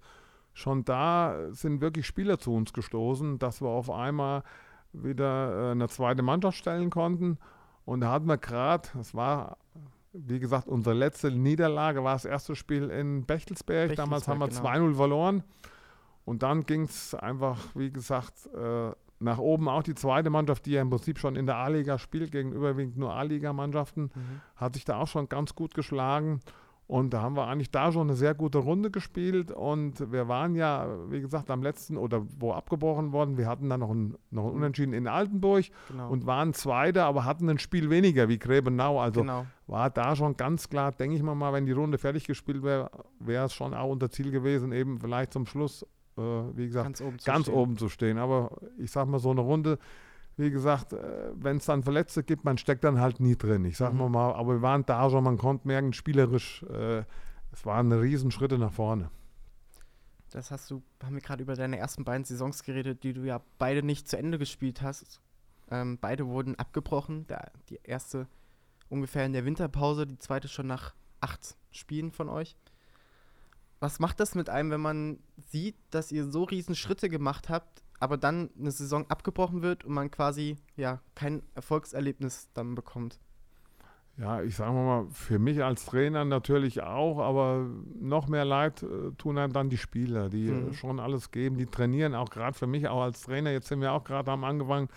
Schon 0.52 0.84
da 0.84 1.48
sind 1.50 1.80
wirklich 1.80 2.06
Spieler 2.06 2.38
zu 2.38 2.52
uns 2.54 2.72
gestoßen, 2.72 3.38
dass 3.38 3.60
wir 3.60 3.68
auf 3.68 3.90
einmal 3.90 4.42
wieder 4.92 5.68
äh, 5.68 5.70
eine 5.72 5.88
zweite 5.88 6.22
Mannschaft 6.22 6.58
stellen 6.58 6.90
konnten. 6.90 7.38
Und 7.84 8.00
da 8.00 8.12
hatten 8.12 8.26
wir 8.26 8.38
gerade, 8.38 8.88
das 8.94 9.14
war, 9.14 9.56
wie 10.12 10.38
gesagt, 10.38 10.68
unsere 10.68 10.94
letzte 10.94 11.30
Niederlage, 11.30 12.04
war 12.04 12.14
das 12.14 12.24
erste 12.24 12.54
Spiel 12.56 12.90
in 12.90 13.24
Bechtelsberg. 13.24 13.88
Bechtelsberg 13.88 13.96
Damals 13.96 14.28
haben 14.28 14.38
wir 14.38 14.48
genau. 14.48 14.90
2-0 14.90 14.94
verloren. 14.94 15.42
Und 16.24 16.42
dann 16.42 16.64
ging 16.64 16.82
es 16.82 17.14
einfach, 17.14 17.58
wie 17.74 17.90
gesagt, 17.90 18.46
äh, 18.54 18.92
nach 19.20 19.38
oben 19.38 19.68
auch 19.68 19.82
die 19.82 19.94
zweite 19.94 20.30
Mannschaft, 20.30 20.66
die 20.66 20.72
ja 20.72 20.82
im 20.82 20.90
Prinzip 20.90 21.18
schon 21.18 21.36
in 21.36 21.46
der 21.46 21.56
A-Liga 21.56 21.98
spielt, 21.98 22.32
gegen 22.32 22.52
überwiegend 22.52 22.96
nur 22.96 23.12
A-Liga-Mannschaften, 23.14 24.04
mhm. 24.14 24.40
hat 24.56 24.74
sich 24.74 24.84
da 24.84 24.98
auch 24.98 25.08
schon 25.08 25.28
ganz 25.28 25.54
gut 25.54 25.74
geschlagen. 25.74 26.40
Und 26.90 27.14
da 27.14 27.22
haben 27.22 27.36
wir 27.36 27.46
eigentlich 27.46 27.70
da 27.70 27.92
schon 27.92 28.08
eine 28.08 28.16
sehr 28.16 28.34
gute 28.34 28.58
Runde 28.58 28.90
gespielt. 28.90 29.52
Und 29.52 30.10
wir 30.10 30.26
waren 30.26 30.56
ja, 30.56 30.88
wie 31.08 31.20
gesagt, 31.20 31.48
am 31.48 31.62
letzten 31.62 31.96
oder 31.96 32.26
wo 32.40 32.52
abgebrochen 32.52 33.12
worden, 33.12 33.38
wir 33.38 33.46
hatten 33.46 33.68
dann 33.68 33.78
noch 33.78 33.90
ein, 33.90 34.16
noch 34.32 34.46
ein. 34.46 34.54
Unentschieden 34.54 34.92
in 34.92 35.06
Altenburg 35.06 35.66
genau. 35.86 36.10
und 36.10 36.26
waren 36.26 36.52
Zweiter, 36.52 37.04
aber 37.04 37.24
hatten 37.24 37.48
ein 37.48 37.60
Spiel 37.60 37.90
weniger 37.90 38.28
wie 38.28 38.40
Grebenau. 38.40 39.00
Also 39.00 39.20
genau. 39.20 39.46
war 39.68 39.88
da 39.88 40.16
schon 40.16 40.36
ganz 40.36 40.68
klar, 40.68 40.90
denke 40.90 41.14
ich 41.14 41.22
mal, 41.22 41.36
mal, 41.36 41.52
wenn 41.52 41.64
die 41.64 41.70
Runde 41.70 41.96
fertig 41.96 42.26
gespielt 42.26 42.64
wäre, 42.64 42.90
wäre 43.20 43.46
es 43.46 43.54
schon 43.54 43.72
auch 43.72 43.90
unser 43.90 44.10
Ziel 44.10 44.32
gewesen, 44.32 44.72
eben 44.72 44.98
vielleicht 44.98 45.32
zum 45.32 45.46
Schluss 45.46 45.86
äh, 46.20 46.56
wie 46.56 46.66
gesagt, 46.66 46.84
ganz, 46.84 47.00
oben 47.00 47.18
zu, 47.18 47.26
ganz 47.26 47.48
oben 47.48 47.76
zu 47.78 47.88
stehen. 47.88 48.18
Aber 48.18 48.56
ich 48.78 48.90
sag 48.90 49.08
mal, 49.08 49.18
so 49.18 49.30
eine 49.30 49.40
Runde, 49.40 49.78
wie 50.36 50.50
gesagt, 50.50 50.92
äh, 50.92 51.32
wenn 51.34 51.56
es 51.56 51.66
dann 51.66 51.82
Verletzte 51.82 52.22
gibt, 52.22 52.44
man 52.44 52.58
steckt 52.58 52.84
dann 52.84 53.00
halt 53.00 53.20
nie 53.20 53.36
drin. 53.36 53.64
Ich 53.64 53.76
sag 53.76 53.92
mhm. 53.92 54.10
mal, 54.10 54.34
aber 54.34 54.54
wir 54.54 54.62
waren 54.62 54.84
da 54.86 55.08
schon, 55.10 55.24
man 55.24 55.38
konnte 55.38 55.66
merken, 55.66 55.92
spielerisch, 55.92 56.62
äh, 56.64 57.04
es 57.52 57.66
waren 57.66 57.90
Riesenschritte 57.92 58.58
nach 58.58 58.72
vorne. 58.72 59.10
Das 60.30 60.52
hast 60.52 60.70
du, 60.70 60.82
haben 61.02 61.14
wir 61.14 61.22
gerade 61.22 61.42
über 61.42 61.56
deine 61.56 61.78
ersten 61.78 62.04
beiden 62.04 62.24
Saisons 62.24 62.62
geredet, 62.62 63.02
die 63.02 63.12
du 63.12 63.22
ja 63.22 63.40
beide 63.58 63.82
nicht 63.82 64.08
zu 64.08 64.16
Ende 64.16 64.38
gespielt 64.38 64.80
hast. 64.80 65.20
Ähm, 65.70 65.98
beide 66.00 66.26
wurden 66.26 66.56
abgebrochen. 66.56 67.26
Der, 67.26 67.50
die 67.68 67.80
erste 67.82 68.28
ungefähr 68.88 69.26
in 69.26 69.32
der 69.32 69.44
Winterpause, 69.44 70.06
die 70.06 70.18
zweite 70.18 70.48
schon 70.48 70.66
nach 70.66 70.94
acht 71.20 71.56
Spielen 71.72 72.12
von 72.12 72.28
euch. 72.28 72.56
Was 73.80 73.98
macht 73.98 74.20
das 74.20 74.34
mit 74.34 74.50
einem, 74.50 74.70
wenn 74.70 74.80
man 74.80 75.18
sieht, 75.38 75.76
dass 75.90 76.12
ihr 76.12 76.26
so 76.26 76.44
riesen 76.44 76.74
Schritte 76.74 77.08
gemacht 77.08 77.48
habt, 77.48 77.82
aber 77.98 78.18
dann 78.18 78.50
eine 78.58 78.70
Saison 78.70 79.06
abgebrochen 79.08 79.62
wird 79.62 79.84
und 79.84 79.94
man 79.94 80.10
quasi 80.10 80.56
ja 80.76 81.00
kein 81.14 81.42
Erfolgserlebnis 81.54 82.50
dann 82.52 82.74
bekommt? 82.74 83.18
Ja, 84.18 84.42
ich 84.42 84.56
sage 84.56 84.72
mal, 84.72 85.06
für 85.12 85.38
mich 85.38 85.64
als 85.64 85.86
Trainer 85.86 86.26
natürlich 86.26 86.82
auch, 86.82 87.20
aber 87.20 87.66
noch 87.98 88.28
mehr 88.28 88.44
Leid 88.44 88.82
äh, 88.82 89.12
tun 89.16 89.38
einem 89.38 89.54
dann 89.54 89.70
die 89.70 89.78
Spieler, 89.78 90.28
die 90.28 90.50
mhm. 90.50 90.74
schon 90.74 91.00
alles 91.00 91.30
geben, 91.30 91.56
die 91.56 91.64
trainieren 91.64 92.14
auch 92.14 92.28
gerade 92.28 92.58
für 92.58 92.66
mich 92.66 92.86
auch 92.88 93.00
als 93.00 93.22
Trainer. 93.22 93.50
Jetzt 93.50 93.68
sind 93.68 93.80
wir 93.80 93.92
auch 93.92 94.04
gerade 94.04 94.30
am 94.30 94.44
angefangen. 94.44 94.88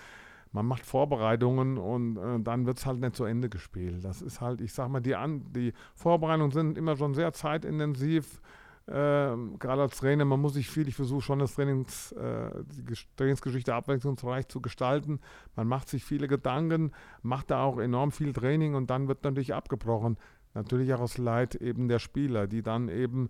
Man 0.51 0.65
macht 0.65 0.85
Vorbereitungen 0.85 1.77
und 1.77 2.17
äh, 2.17 2.41
dann 2.41 2.65
wird 2.65 2.79
es 2.79 2.85
halt 2.85 2.99
nicht 2.99 3.15
zu 3.15 3.23
Ende 3.23 3.47
gespielt. 3.47 4.03
Das 4.03 4.21
ist 4.21 4.41
halt, 4.41 4.59
ich 4.59 4.73
sag 4.73 4.89
mal, 4.89 4.99
die, 4.99 5.15
An 5.15 5.53
die 5.53 5.73
Vorbereitungen 5.95 6.51
sind 6.51 6.77
immer 6.77 6.97
schon 6.97 7.13
sehr 7.13 7.31
zeitintensiv. 7.31 8.41
Ähm, 8.85 9.57
gerade 9.59 9.81
als 9.81 9.97
Trainer, 9.97 10.25
man 10.25 10.41
muss 10.41 10.55
sich 10.55 10.69
viel, 10.69 10.89
ich 10.89 10.95
versuche 10.95 11.21
schon 11.21 11.39
das 11.39 11.55
Trainings, 11.55 12.11
äh, 12.13 12.51
die 12.65 12.93
Trainingsgeschichte 13.15 13.73
abwechslungsreich 13.73 14.49
zu 14.49 14.59
gestalten. 14.59 15.21
Man 15.55 15.67
macht 15.67 15.87
sich 15.87 16.03
viele 16.03 16.27
Gedanken, 16.27 16.91
macht 17.21 17.51
da 17.51 17.63
auch 17.63 17.77
enorm 17.79 18.11
viel 18.11 18.33
Training 18.33 18.75
und 18.75 18.89
dann 18.89 19.07
wird 19.07 19.23
natürlich 19.23 19.53
abgebrochen. 19.53 20.17
Natürlich 20.53 20.93
auch 20.93 20.99
aus 20.99 21.17
Leid 21.17 21.55
eben 21.55 21.87
der 21.87 21.99
Spieler, 21.99 22.47
die 22.47 22.61
dann 22.61 22.89
eben 22.89 23.29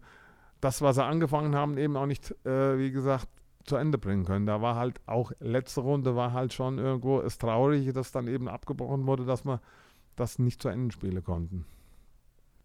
das, 0.59 0.81
was 0.81 0.95
sie 0.95 1.05
angefangen 1.05 1.55
haben, 1.55 1.77
eben 1.77 1.97
auch 1.97 2.07
nicht, 2.07 2.31
äh, 2.45 2.79
wie 2.79 2.91
gesagt, 2.91 3.27
zu 3.63 3.75
Ende 3.75 3.97
bringen 3.97 4.25
können. 4.25 4.45
Da 4.45 4.61
war 4.61 4.75
halt 4.75 4.99
auch 5.05 5.31
letzte 5.39 5.81
Runde 5.81 6.15
war 6.15 6.33
halt 6.33 6.51
schon 6.51 6.79
irgendwo 6.79 7.21
das 7.21 7.37
Traurige, 7.37 7.93
dass 7.93 8.11
dann 8.11 8.27
eben 8.27 8.47
abgebrochen 8.47 9.05
wurde, 9.05 9.25
dass 9.25 9.45
man 9.45 9.59
das 10.15 10.39
nicht 10.39 10.61
zu 10.61 10.69
Ende 10.69 10.93
spielen 10.93 11.23
konnten. 11.23 11.65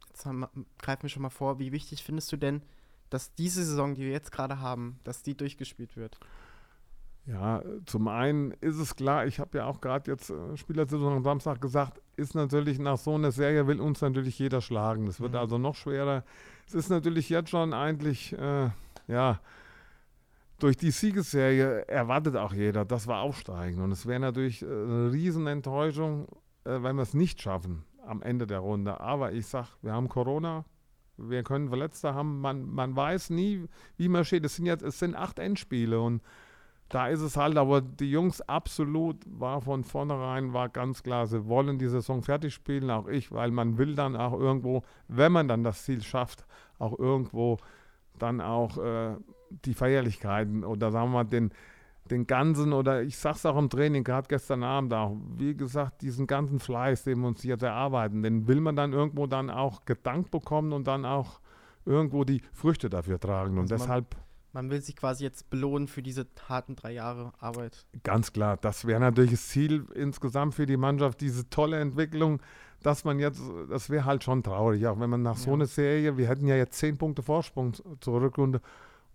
Jetzt 0.09 0.27
haben, 0.27 0.47
greifen 0.79 1.03
wir 1.03 1.11
schon 1.11 1.23
mal 1.23 1.31
vor, 1.31 1.59
wie 1.59 1.71
wichtig 1.71 2.03
findest 2.03 2.33
du 2.33 2.37
denn 2.37 2.63
dass 3.11 3.35
diese 3.35 3.65
Saison, 3.65 3.95
die 3.95 4.03
wir 4.03 4.13
jetzt 4.13 4.33
gerade 4.33 4.61
haben, 4.61 4.99
dass 5.05 5.23
die 5.23 5.37
durchgespielt 5.37 5.97
wird? 5.97 6.19
Ja, 7.29 7.63
zum 7.85 8.09
einen 8.09 8.53
ist 8.63 8.79
es 8.79 8.97
klar, 8.97 9.27
ich 9.27 9.39
habe 9.39 9.59
ja 9.59 9.67
auch 9.67 9.83
gerade 9.83 10.11
jetzt 10.11 10.31
äh, 10.31 10.57
Spielersaison 10.57 11.17
am 11.17 11.23
Samstag 11.23 11.61
gesagt, 11.61 12.01
ist 12.17 12.35
natürlich 12.35 12.79
nach 12.79 12.97
so 12.97 13.17
einer 13.17 13.33
Serie 13.33 13.67
will 13.67 13.81
uns 13.81 14.01
natürlich 14.01 14.39
jeder 14.39 14.63
schlagen. 14.63 15.05
Das 15.05 15.21
wird 15.21 15.33
mhm. 15.33 15.39
also 15.39 15.59
noch 15.59 15.75
schwerer. 15.75 16.25
Es 16.67 16.75
ist 16.75 16.89
natürlich 16.89 17.29
jetzt 17.29 17.51
schon 17.51 17.75
eigentlich, 17.75 18.33
äh, 18.33 18.71
ja, 19.09 19.41
durch 20.59 20.79
die 20.79 20.91
Siegesserie 20.91 21.87
erwartet 21.87 22.35
auch 22.35 22.55
jeder, 22.55 22.87
dass 22.87 23.07
wir 23.07 23.19
aufsteigen. 23.19 23.83
Und 23.83 23.93
es 23.93 24.07
wäre 24.07 24.21
natürlich 24.21 24.63
äh, 24.63 24.67
eine 24.67 25.13
Riesenenttäuschung, 25.13 26.29
äh, 26.65 26.83
wenn 26.83 26.97
wir 26.97 27.03
es 27.03 27.13
nicht 27.13 27.43
schaffen 27.43 27.85
am 28.07 28.23
Ende 28.23 28.47
der 28.47 28.61
Runde. 28.61 29.01
Aber 29.01 29.33
ich 29.33 29.47
sage, 29.47 29.69
wir 29.83 29.93
haben 29.93 30.09
Corona, 30.09 30.65
wir 31.19 31.43
können 31.43 31.69
Verletzte 31.69 32.15
haben, 32.15 32.41
man, 32.41 32.65
man 32.65 32.97
weiß 32.97 33.31
nie, 33.31 33.65
wie 33.97 34.09
man 34.09 34.25
steht. 34.25 34.45
Es 34.45 34.57
sind 34.57 34.67
jetzt, 34.67 34.83
es 34.83 34.99
sind 34.99 35.15
acht 35.15 35.39
Endspiele 35.39 36.01
und 36.01 36.23
da 36.89 37.09
ist 37.09 37.21
es 37.21 37.37
halt, 37.37 37.59
aber 37.59 37.83
die 37.83 38.11
Jungs 38.11 38.41
absolut 38.41 39.17
war 39.27 39.61
von 39.61 39.85
vornherein, 39.85 40.55
war 40.55 40.71
ganz 40.71 41.03
klar, 41.03 41.27
sie 41.27 41.47
wollen 41.47 41.79
die 41.79 41.89
Saison 41.89 42.23
fertig 42.23 42.55
spielen, 42.55 42.91
auch 42.91 43.09
ich, 43.09 43.31
weil 43.31 43.51
man 43.51 43.77
will 43.77 43.95
dann 43.95 44.17
auch 44.17 44.33
irgendwo, 44.33 44.83
wenn 45.07 45.33
man 45.33 45.49
dann 45.49 45.65
das 45.65 45.85
Ziel 45.85 46.03
schafft, 46.03 46.47
auch 46.79 46.99
irgendwo 46.99 47.59
dann 48.19 48.41
auch 48.41 48.79
äh, 48.79 49.17
die 49.65 49.75
Feierlichkeiten 49.75 50.65
oder 50.65 50.91
sagen 50.91 51.11
wir 51.11 51.19
mal 51.19 51.25
den, 51.25 51.53
den 52.11 52.27
ganzen, 52.27 52.73
oder 52.73 53.03
ich 53.03 53.17
sag's 53.17 53.47
auch 53.47 53.57
im 53.57 53.71
Training, 53.71 54.05
gerade 54.05 54.29
gestern 54.29 54.63
Abend 54.63 54.93
auch, 54.93 55.17
wie 55.37 55.55
gesagt, 55.55 56.03
diesen 56.03 56.27
ganzen 56.27 56.59
Fleiß, 56.59 57.05
den 57.05 57.21
wir 57.21 57.29
uns 57.29 57.43
jetzt 57.43 57.63
erarbeiten, 57.63 58.23
den 58.23 58.49
will 58.49 58.61
man 58.61 58.77
dann 58.77 58.93
irgendwo 58.93 59.27
dann 59.27 59.51
auch 59.51 59.85
gedankt 59.85 60.31
bekommen 60.31 60.73
und 60.73 60.87
dann 60.87 61.05
auch 61.05 61.41
irgendwo 61.85 62.25
die 62.25 62.43
Früchte 62.53 62.91
dafür 62.91 63.19
tragen. 63.19 63.59
Und 63.59 63.73
also 63.73 63.77
deshalb. 63.77 64.15
Man, 64.53 64.65
man 64.65 64.71
will 64.71 64.83
sich 64.83 64.97
quasi 64.97 65.25
jetzt 65.25 65.51
belohnen 65.51 65.89
für 65.89 66.03
diese 66.03 66.27
harten 66.49 66.77
drei 66.77 66.93
Jahre 66.93 67.33
Arbeit. 67.39 67.87
Ganz 68.03 68.33
klar, 68.33 68.57
das 68.57 68.87
wäre 68.87 69.01
natürlich 69.01 69.33
das 69.33 69.49
Ziel 69.49 69.87
insgesamt 69.95 70.55
für 70.55 70.67
die 70.67 70.77
Mannschaft, 70.77 71.21
diese 71.21 71.49
tolle 71.49 71.79
Entwicklung, 71.79 72.41
dass 72.83 73.05
man 73.05 73.19
jetzt, 73.19 73.41
das 73.69 73.91
wäre 73.91 74.05
halt 74.05 74.23
schon 74.23 74.43
traurig, 74.43 74.87
auch 74.87 75.01
wenn 75.01 75.11
man 75.11 75.23
nach 75.23 75.37
ja. 75.37 75.43
so 75.43 75.53
einer 75.53 75.67
Serie, 75.67 76.17
wir 76.17 76.29
hätten 76.29 76.47
ja 76.47 76.57
jetzt 76.57 76.79
zehn 76.79 76.97
Punkte 76.97 77.23
Vorsprung 77.23 77.75
zur 78.01 78.21
Rückrunde, 78.21 78.61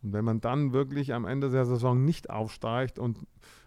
und 0.03 0.13
wenn 0.13 0.25
man 0.25 0.41
dann 0.41 0.73
wirklich 0.73 1.13
am 1.13 1.25
Ende 1.25 1.49
der 1.49 1.65
Saison 1.65 2.03
nicht 2.03 2.29
aufsteigt 2.29 2.99
und 2.99 3.19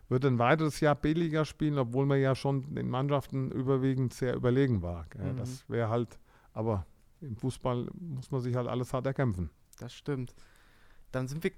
wird 0.08 0.24
ein 0.24 0.38
weiteres 0.38 0.80
Jahr 0.80 0.94
billiger 0.94 1.44
spielen, 1.44 1.78
obwohl 1.78 2.06
man 2.06 2.20
ja 2.20 2.34
schon 2.34 2.74
den 2.74 2.88
Mannschaften 2.88 3.50
überwiegend 3.50 4.14
sehr 4.14 4.36
überlegen 4.36 4.82
war. 4.82 5.06
Mhm. 5.16 5.36
Das 5.36 5.68
wäre 5.68 5.88
halt, 5.88 6.18
aber 6.52 6.86
im 7.20 7.36
Fußball 7.36 7.88
muss 7.94 8.30
man 8.30 8.40
sich 8.40 8.54
halt 8.54 8.68
alles 8.68 8.92
hart 8.92 9.06
erkämpfen. 9.06 9.50
Das 9.78 9.92
stimmt. 9.92 10.34
Dann 11.10 11.26
sind 11.26 11.42
wir 11.42 11.52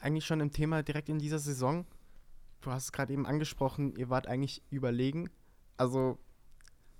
eigentlich 0.00 0.26
schon 0.26 0.40
im 0.40 0.52
Thema 0.52 0.82
direkt 0.82 1.08
in 1.08 1.18
dieser 1.18 1.38
Saison. 1.38 1.86
Du 2.60 2.70
hast 2.70 2.84
es 2.84 2.92
gerade 2.92 3.12
eben 3.12 3.26
angesprochen, 3.26 3.96
ihr 3.96 4.10
wart 4.10 4.26
eigentlich 4.28 4.62
überlegen. 4.70 5.28
Also 5.76 6.18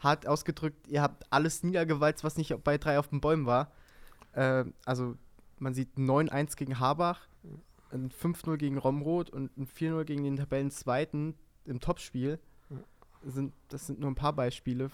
hart 0.01 0.27
ausgedrückt, 0.27 0.89
ihr 0.89 1.03
habt 1.03 1.31
alles 1.31 1.63
niedergewalzt, 1.63 2.25
was 2.25 2.37
nicht 2.37 2.57
bei 2.65 2.79
drei 2.79 2.99
auf 2.99 3.09
den 3.09 3.21
Bäumen 3.21 3.47
war. 3.47 3.71
Äh, 4.33 4.65
also 4.85 5.17
man 5.59 5.75
sieht 5.75 5.97
9-1 5.97 6.57
gegen 6.57 6.79
Habach, 6.79 7.21
ein 7.91 8.11
5-0 8.11 8.57
gegen 8.57 8.79
Romroth 8.79 9.31
und 9.31 9.57
ein 9.57 9.67
4-0 9.67 10.05
gegen 10.05 10.25
den 10.25 10.37
Tabellenzweiten 10.37 11.35
im 11.65 11.81
Topspiel. 11.81 12.39
Sind, 13.25 13.53
das 13.69 13.87
sind 13.87 14.01
nur 14.01 14.11
ein 14.11 14.17
paar 14.17 14.33
Beispiele 14.33 14.91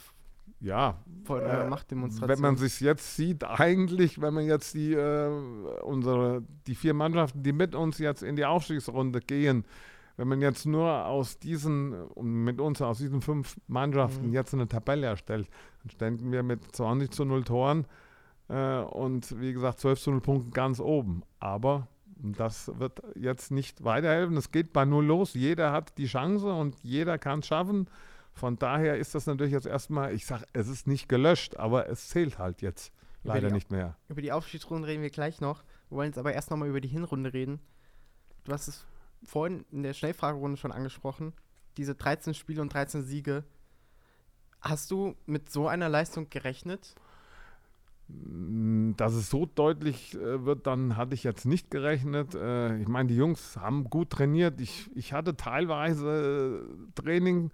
ja, 0.60 0.98
von 1.24 1.40
äh, 1.40 1.66
Machtdemonstration. 1.66 2.28
Wenn 2.28 2.42
man 2.42 2.56
sich 2.56 2.80
jetzt 2.80 3.16
sieht, 3.16 3.44
eigentlich, 3.44 4.20
wenn 4.20 4.34
man 4.34 4.44
jetzt 4.44 4.74
die, 4.74 4.92
äh, 4.92 5.28
unsere, 5.82 6.42
die 6.66 6.74
vier 6.74 6.94
Mannschaften, 6.94 7.42
die 7.42 7.52
mit 7.52 7.74
uns 7.74 7.98
jetzt 7.98 8.22
in 8.22 8.36
die 8.36 8.44
Aufstiegsrunde 8.44 9.20
gehen, 9.20 9.64
wenn 10.16 10.28
man 10.28 10.40
jetzt 10.40 10.66
nur 10.66 11.06
aus 11.06 11.38
diesen, 11.38 11.94
mit 12.20 12.60
uns 12.60 12.82
aus 12.82 12.98
diesen 12.98 13.20
fünf 13.20 13.56
Mannschaften 13.68 14.28
mhm. 14.28 14.32
jetzt 14.32 14.52
eine 14.52 14.66
Tabelle 14.66 15.06
erstellt, 15.06 15.48
dann 15.82 15.90
ständen 15.90 16.32
wir 16.32 16.42
mit 16.42 16.74
20 16.74 17.10
zu 17.12 17.24
0 17.24 17.44
Toren 17.44 17.86
äh, 18.48 18.80
und 18.80 19.40
wie 19.40 19.52
gesagt, 19.52 19.80
12 19.80 20.00
zu 20.00 20.10
0 20.10 20.20
Punkten 20.20 20.50
ganz 20.52 20.80
oben. 20.80 21.22
Aber 21.38 21.88
das 22.16 22.78
wird 22.78 23.02
jetzt 23.14 23.50
nicht 23.50 23.84
weiterhelfen. 23.84 24.36
Es 24.36 24.50
geht 24.50 24.72
bei 24.72 24.84
Null 24.84 25.04
los. 25.04 25.34
Jeder 25.34 25.72
hat 25.72 25.96
die 25.98 26.06
Chance 26.06 26.52
und 26.52 26.76
jeder 26.82 27.18
kann 27.18 27.40
es 27.40 27.46
schaffen. 27.46 27.88
Von 28.32 28.58
daher 28.58 28.98
ist 28.98 29.14
das 29.14 29.26
natürlich 29.26 29.52
jetzt 29.52 29.66
erstmal, 29.66 30.14
ich 30.14 30.26
sage, 30.26 30.44
es 30.52 30.68
ist 30.68 30.86
nicht 30.86 31.08
gelöscht, 31.08 31.56
aber 31.56 31.88
es 31.88 32.08
zählt 32.08 32.38
halt 32.38 32.62
jetzt 32.62 32.92
leider 33.24 33.50
nicht 33.50 33.70
mehr. 33.70 33.96
Über 34.08 34.22
die 34.22 34.32
Aufstiegsrunde 34.32 34.86
reden 34.86 35.02
wir 35.02 35.10
gleich 35.10 35.40
noch. 35.40 35.64
Wir 35.88 35.98
wollen 35.98 36.08
jetzt 36.08 36.18
aber 36.18 36.32
erst 36.32 36.50
nochmal 36.50 36.68
über 36.68 36.80
die 36.80 36.88
Hinrunde 36.88 37.32
reden. 37.32 37.60
Du 38.44 38.52
hast 38.52 38.68
es 38.68 38.86
vorhin 39.24 39.64
in 39.70 39.82
der 39.82 39.92
Schnellfragerunde 39.92 40.56
schon 40.56 40.72
angesprochen. 40.72 41.32
Diese 41.76 41.94
13 41.94 42.34
Spiele 42.34 42.62
und 42.62 42.72
13 42.72 43.02
Siege 43.02 43.44
Hast 44.60 44.90
du 44.90 45.14
mit 45.26 45.50
so 45.50 45.68
einer 45.68 45.88
Leistung 45.88 46.30
gerechnet? 46.30 46.94
Mm, 48.08 48.92
dass 48.96 49.12
es 49.12 49.28
so 49.28 49.46
deutlich 49.54 50.14
äh, 50.14 50.44
wird, 50.44 50.66
dann 50.66 50.96
hatte 50.96 51.14
ich 51.14 51.24
jetzt 51.24 51.44
nicht 51.44 51.70
gerechnet. 51.70 52.34
Äh, 52.34 52.78
ich 52.78 52.88
meine, 52.88 53.08
die 53.08 53.16
Jungs 53.16 53.56
haben 53.58 53.84
gut 53.84 54.10
trainiert. 54.10 54.60
Ich, 54.60 54.90
ich 54.94 55.12
hatte 55.12 55.36
teilweise 55.36 56.64
äh, 56.64 57.00
Training, 57.00 57.50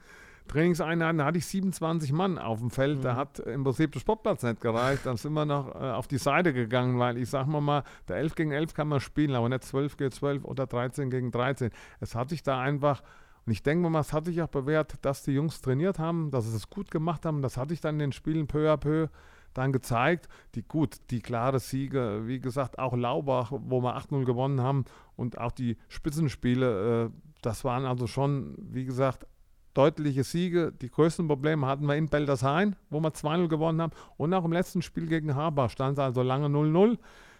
Trainingseinheiten, 0.46 1.18
da 1.18 1.24
hatte 1.24 1.38
ich 1.38 1.46
27 1.46 2.12
Mann 2.12 2.38
auf 2.38 2.60
dem 2.60 2.70
Feld. 2.70 2.98
Mhm. 2.98 3.02
Da 3.02 3.16
hat 3.16 3.40
im 3.40 3.64
Prinzip 3.64 3.92
der 3.92 4.00
Sportplatz 4.00 4.44
nicht 4.44 4.60
gereicht. 4.60 5.06
Dann 5.06 5.16
sind 5.16 5.32
wir 5.32 5.44
noch 5.44 5.74
auf 5.74 6.06
die 6.06 6.18
Seite 6.18 6.52
gegangen, 6.52 6.98
weil 6.98 7.16
ich 7.18 7.30
sag 7.30 7.46
mal 7.46 7.60
mal, 7.60 7.82
der 8.06 8.16
11 8.16 8.34
gegen 8.36 8.52
11 8.52 8.74
kann 8.74 8.88
man 8.88 9.00
spielen, 9.00 9.34
aber 9.34 9.48
nicht 9.48 9.64
12 9.64 9.96
gegen 9.96 10.12
12 10.12 10.44
oder 10.44 10.66
13 10.66 11.10
gegen 11.10 11.32
13. 11.32 11.70
Es 12.00 12.14
hat 12.14 12.28
sich 12.28 12.42
da 12.42 12.60
einfach 12.60 13.02
und 13.46 13.52
ich 13.52 13.62
denke 13.62 13.88
mal, 13.90 14.00
es 14.00 14.12
hat 14.12 14.26
sich 14.26 14.40
auch 14.40 14.48
bewährt, 14.48 14.94
dass 15.02 15.22
die 15.22 15.32
Jungs 15.32 15.60
trainiert 15.60 15.98
haben, 15.98 16.30
dass 16.30 16.48
sie 16.48 16.56
es 16.56 16.70
gut 16.70 16.90
gemacht 16.90 17.26
haben. 17.26 17.42
Das 17.42 17.56
hatte 17.56 17.74
ich 17.74 17.80
dann 17.80 17.96
in 17.96 17.98
den 17.98 18.12
Spielen 18.12 18.46
peu 18.46 18.70
à 18.72 18.76
peu 18.76 19.08
dann 19.54 19.72
gezeigt. 19.72 20.28
Die 20.54 20.62
gut, 20.62 20.96
die 21.10 21.20
klare 21.20 21.60
Siege, 21.60 22.22
wie 22.26 22.40
gesagt, 22.40 22.78
auch 22.78 22.94
Laubach, 22.96 23.52
wo 23.52 23.80
wir 23.80 23.96
8-0 23.96 24.24
gewonnen 24.24 24.60
haben 24.60 24.84
und 25.16 25.38
auch 25.38 25.52
die 25.52 25.76
Spitzenspiele, 25.88 27.06
äh, 27.06 27.10
das 27.42 27.64
waren 27.64 27.84
also 27.84 28.06
schon, 28.06 28.56
wie 28.58 28.84
gesagt, 28.84 29.26
deutliche 29.74 30.24
Siege. 30.24 30.72
Die 30.72 30.90
größten 30.90 31.28
Probleme 31.28 31.66
hatten 31.66 31.86
wir 31.86 31.96
in 31.96 32.08
Beldershain, 32.08 32.76
wo 32.90 33.00
wir 33.00 33.12
2-0 33.12 33.48
gewonnen 33.48 33.82
haben 33.82 33.92
und 34.16 34.32
auch 34.32 34.44
im 34.44 34.52
letzten 34.52 34.82
Spiel 34.82 35.06
gegen 35.06 35.34
Haber 35.34 35.68
stand 35.68 35.98
es 35.98 36.04
also 36.04 36.22
lange 36.22 36.46
0-0, 36.46 36.98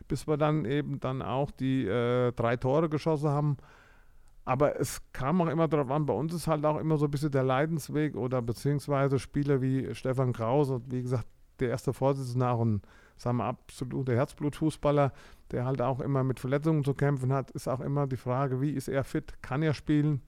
bis 0.09 0.27
wir 0.27 0.37
dann 0.37 0.65
eben 0.65 1.01
dann 1.01 1.23
auch 1.23 1.51
die 1.51 1.87
äh, 1.87 2.33
drei 2.33 2.57
Tore 2.57 2.89
geschossen 2.89 3.31
haben. 3.31 3.57
Aber 4.45 4.79
es 4.79 5.01
kam 5.13 5.41
auch 5.41 5.47
immer 5.47 5.69
darauf 5.69 5.91
an, 5.91 6.05
bei 6.05 6.13
uns 6.13 6.35
ist 6.35 6.47
halt 6.47 6.67
auch 6.67 6.79
immer 6.79 6.99
so 6.99 7.07
ein 7.07 7.11
bisschen 7.11 7.31
der 7.31 7.45
Leidensweg 7.45 8.15
oder 8.15 8.43
beziehungsweise 8.43 9.19
Spieler 9.19 9.63
wie 9.63 9.95
Stefan 9.95 10.35
Krause, 10.35 10.83
wie 10.91 11.01
gesagt, 11.01 11.27
der 11.65 11.71
erste 11.71 11.93
Vorsitzende 11.93 12.49
auch 12.49 12.63
ein 12.63 12.83
sagen 13.17 13.39
wir, 13.39 13.45
absoluter 13.45 14.15
Herzblutfußballer, 14.15 15.13
der 15.51 15.65
halt 15.65 15.81
auch 15.83 16.01
immer 16.01 16.25
mit 16.25 16.41
Verletzungen 16.41 16.85
zu 16.85 16.95
kämpfen 16.95 17.33
hat, 17.33 17.51
ist 17.53 17.69
auch 17.69 17.81
immer 17.81 18.07
die 18.07 18.17
Frage, 18.17 18.61
wie 18.61 18.71
ist 18.71 18.89
er 18.89 19.05
fit, 19.05 19.43
kann 19.43 19.63
er 19.63 19.75
spielen? 19.75 20.23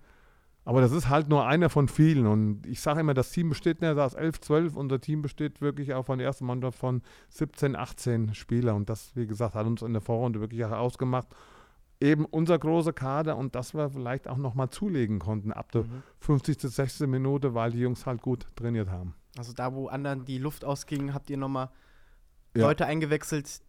Aber 0.65 0.81
das 0.81 0.91
ist 0.91 1.09
halt 1.09 1.29
nur 1.29 1.47
einer 1.47 1.71
von 1.71 1.87
vielen. 1.87 2.27
Und 2.27 2.67
ich 2.67 2.81
sage 2.81 2.99
immer, 2.99 3.15
das 3.15 3.31
Team 3.31 3.51
besteht 3.51 3.81
nicht 3.83 3.97
aus 3.97 4.15
11, 4.15 4.41
12. 4.41 4.77
Unser 4.77 5.01
Team 5.01 5.23
besteht 5.23 5.61
wirklich 5.61 5.95
auch 5.95 6.07
von 6.07 6.19
der 6.19 6.27
ersten 6.27 6.45
Mannschaft 6.45 6.77
von 6.77 7.03
17, 7.29 7.77
18 7.77 8.35
Spielern. 8.35 8.75
Und 8.75 8.91
das, 8.91 9.15
wie 9.15 9.29
gesagt, 9.29 9.55
hat 9.55 9.65
uns 9.65 9.83
in 9.83 9.93
der 9.93 10.03
Vorrunde 10.03 10.41
wirklich 10.41 10.65
auch 10.65 10.73
ausgemacht. 10.73 11.29
Eben 12.01 12.25
unser 12.25 12.59
großer 12.59 12.93
Kader 12.93 13.37
und 13.37 13.55
dass 13.55 13.75
wir 13.75 13.91
vielleicht 13.91 14.27
auch 14.27 14.39
nochmal 14.39 14.69
zulegen 14.69 15.21
konnten 15.21 15.53
ab 15.53 15.71
der 15.71 15.85
mhm. 15.85 16.03
50., 16.19 16.59
60. 16.59 17.07
Minute, 17.07 17.55
weil 17.55 17.71
die 17.71 17.79
Jungs 17.79 18.05
halt 18.05 18.21
gut 18.21 18.49
trainiert 18.57 18.91
haben. 18.91 19.15
Also 19.39 19.53
da, 19.53 19.75
wo 19.75 19.89
anderen 19.89 20.25
die 20.25 20.39
Luft 20.39 20.65
ausging, 20.65 21.15
habt 21.15 21.31
ihr 21.31 21.37
nochmal 21.37 21.71
ja. 22.55 22.67
Leute 22.67 22.87
eingewechselt. 22.87 23.61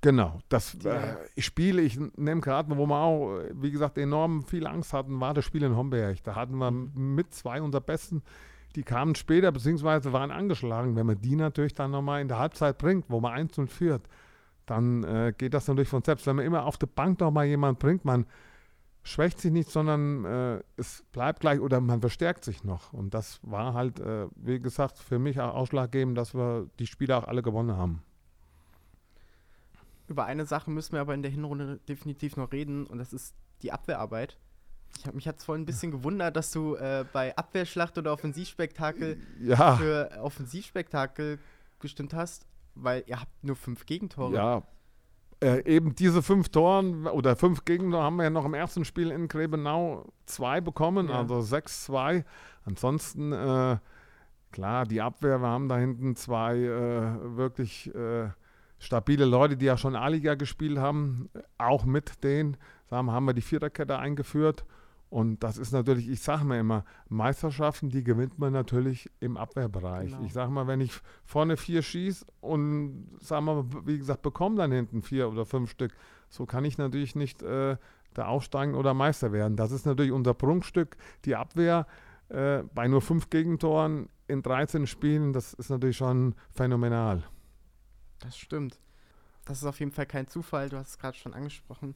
Genau, 0.00 0.40
das 0.48 0.74
äh, 0.84 1.16
ich 1.34 1.44
spiele, 1.44 1.82
ich 1.82 1.98
nehme 2.16 2.40
gerade, 2.40 2.76
wo 2.76 2.86
wir 2.86 2.96
auch, 2.96 3.40
wie 3.54 3.70
gesagt, 3.70 3.98
enorm 3.98 4.44
viel 4.44 4.66
Angst 4.66 4.92
hatten, 4.92 5.20
war 5.20 5.34
das 5.34 5.44
Spiel 5.44 5.62
in 5.62 5.76
Homberg. 5.76 6.22
Da 6.22 6.34
hatten 6.34 6.56
wir 6.56 6.70
mhm. 6.70 7.14
mit 7.14 7.34
zwei 7.34 7.60
unserer 7.60 7.80
Besten, 7.80 8.22
die 8.76 8.82
kamen 8.82 9.14
später, 9.14 9.52
beziehungsweise 9.52 10.12
waren 10.12 10.30
angeschlagen. 10.30 10.96
Wenn 10.96 11.06
man 11.06 11.20
die 11.20 11.36
natürlich 11.36 11.74
dann 11.74 11.90
nochmal 11.90 12.20
in 12.20 12.28
der 12.28 12.38
Halbzeit 12.38 12.78
bringt, 12.78 13.06
wo 13.08 13.20
man 13.20 13.32
1 13.32 13.58
und 13.58 13.70
führt, 13.70 14.08
dann 14.66 15.04
äh, 15.04 15.32
geht 15.36 15.54
das 15.54 15.68
natürlich 15.68 15.88
von 15.88 16.02
selbst. 16.02 16.26
Wenn 16.26 16.36
man 16.36 16.44
immer 16.44 16.64
auf 16.64 16.78
der 16.78 16.86
Bank 16.86 17.20
nochmal 17.20 17.46
jemand 17.46 17.78
bringt, 17.78 18.04
man 18.04 18.26
schwächt 19.04 19.38
sich 19.38 19.52
nicht, 19.52 19.70
sondern 19.70 20.24
äh, 20.24 20.62
es 20.76 21.04
bleibt 21.12 21.40
gleich 21.40 21.60
oder 21.60 21.80
man 21.80 22.00
verstärkt 22.00 22.44
sich 22.44 22.64
noch. 22.64 22.92
Und 22.92 23.14
das 23.14 23.38
war 23.42 23.74
halt, 23.74 24.00
äh, 24.00 24.26
wie 24.34 24.58
gesagt, 24.58 24.98
für 24.98 25.18
mich 25.18 25.38
auch 25.40 25.54
ausschlaggebend, 25.54 26.16
dass 26.16 26.34
wir 26.34 26.68
die 26.78 26.86
Spiele 26.86 27.16
auch 27.16 27.28
alle 27.28 27.42
gewonnen 27.42 27.76
haben. 27.76 28.02
Über 30.08 30.24
eine 30.24 30.46
Sache 30.46 30.70
müssen 30.70 30.94
wir 30.94 31.00
aber 31.00 31.14
in 31.14 31.22
der 31.22 31.30
Hinrunde 31.30 31.78
definitiv 31.88 32.36
noch 32.36 32.50
reden 32.50 32.86
und 32.86 32.98
das 32.98 33.12
ist 33.12 33.34
die 33.62 33.72
Abwehrarbeit. 33.72 34.38
Ich 34.98 35.06
hab, 35.06 35.14
mich 35.14 35.28
hat 35.28 35.38
es 35.38 35.44
vorhin 35.44 35.62
ein 35.62 35.66
bisschen 35.66 35.90
gewundert, 35.90 36.36
dass 36.36 36.50
du 36.50 36.76
äh, 36.76 37.04
bei 37.12 37.36
Abwehrschlacht 37.36 37.98
oder 37.98 38.12
Offensivspektakel 38.12 39.18
ja. 39.40 39.76
für 39.76 40.10
Offensivspektakel 40.20 41.38
gestimmt 41.78 42.14
hast, 42.14 42.46
weil 42.74 43.04
ihr 43.06 43.20
habt 43.20 43.44
nur 43.44 43.56
fünf 43.56 43.86
Gegentore. 43.86 44.34
Ja, 44.34 44.62
äh, 45.44 45.62
eben 45.66 45.94
diese 45.94 46.22
fünf 46.22 46.48
Toren 46.48 47.06
oder 47.06 47.36
fünf 47.36 47.64
Gegner 47.64 48.02
haben 48.02 48.16
wir 48.16 48.24
ja 48.24 48.30
noch 48.30 48.46
im 48.46 48.54
ersten 48.54 48.84
Spiel 48.84 49.10
in 49.10 49.28
Grebenau 49.28 50.10
zwei 50.24 50.60
bekommen, 50.60 51.08
ja. 51.08 51.18
also 51.18 51.36
6-2. 51.36 52.24
Ansonsten, 52.64 53.32
äh, 53.32 53.76
klar, 54.50 54.86
die 54.86 55.02
Abwehr, 55.02 55.40
wir 55.40 55.48
haben 55.48 55.68
da 55.68 55.76
hinten 55.76 56.16
zwei 56.16 56.56
äh, 56.56 57.36
wirklich 57.36 57.94
äh, 57.94 58.30
stabile 58.78 59.26
Leute, 59.26 59.56
die 59.56 59.66
ja 59.66 59.76
schon 59.76 59.96
A-Liga 59.96 60.34
gespielt 60.34 60.78
haben, 60.78 61.28
auch 61.58 61.84
mit 61.84 62.24
denen. 62.24 62.56
Haben 62.90 63.24
wir 63.24 63.34
die 63.34 63.42
Viererkette 63.42 63.98
eingeführt 63.98 64.64
und 65.14 65.44
das 65.44 65.58
ist 65.58 65.70
natürlich, 65.70 66.08
ich 66.08 66.20
sage 66.22 66.44
mir 66.44 66.58
immer, 66.58 66.84
Meisterschaften, 67.08 67.88
die 67.88 68.02
gewinnt 68.02 68.40
man 68.40 68.52
natürlich 68.52 69.08
im 69.20 69.36
Abwehrbereich. 69.36 70.10
Genau. 70.10 70.24
Ich 70.24 70.32
sage 70.32 70.50
mal, 70.50 70.66
wenn 70.66 70.80
ich 70.80 70.90
vorne 71.24 71.56
vier 71.56 71.82
schieße 71.82 72.26
und, 72.40 73.16
sagen 73.20 73.44
wir, 73.44 73.86
wie 73.86 73.96
gesagt, 73.96 74.22
bekomme 74.22 74.56
dann 74.56 74.72
hinten 74.72 75.02
vier 75.02 75.28
oder 75.28 75.46
fünf 75.46 75.70
Stück, 75.70 75.94
so 76.28 76.46
kann 76.46 76.64
ich 76.64 76.78
natürlich 76.78 77.14
nicht 77.14 77.44
äh, 77.44 77.76
da 78.12 78.26
aufsteigen 78.26 78.74
oder 78.74 78.92
Meister 78.92 79.30
werden. 79.30 79.56
Das 79.56 79.70
ist 79.70 79.86
natürlich 79.86 80.10
unser 80.10 80.34
Prunkstück, 80.34 80.96
die 81.26 81.36
Abwehr. 81.36 81.86
Äh, 82.28 82.64
bei 82.74 82.88
nur 82.88 83.00
fünf 83.00 83.30
Gegentoren 83.30 84.08
in 84.26 84.42
13 84.42 84.88
Spielen, 84.88 85.32
das 85.32 85.54
ist 85.54 85.70
natürlich 85.70 85.96
schon 85.96 86.34
phänomenal. 86.50 87.22
Das 88.18 88.36
stimmt. 88.36 88.80
Das 89.44 89.58
ist 89.58 89.64
auf 89.64 89.78
jeden 89.78 89.92
Fall 89.92 90.06
kein 90.06 90.26
Zufall, 90.26 90.70
du 90.70 90.76
hast 90.76 90.88
es 90.88 90.98
gerade 90.98 91.16
schon 91.16 91.34
angesprochen. 91.34 91.94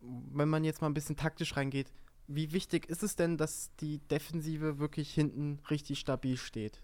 Wenn 0.00 0.48
man 0.48 0.64
jetzt 0.64 0.80
mal 0.80 0.88
ein 0.88 0.94
bisschen 0.94 1.16
taktisch 1.16 1.56
reingeht, 1.56 1.92
wie 2.28 2.52
wichtig 2.52 2.88
ist 2.88 3.02
es 3.02 3.16
denn, 3.16 3.36
dass 3.36 3.74
die 3.80 3.98
Defensive 3.98 4.78
wirklich 4.78 5.12
hinten 5.12 5.58
richtig 5.70 5.98
stabil 5.98 6.36
steht? 6.36 6.82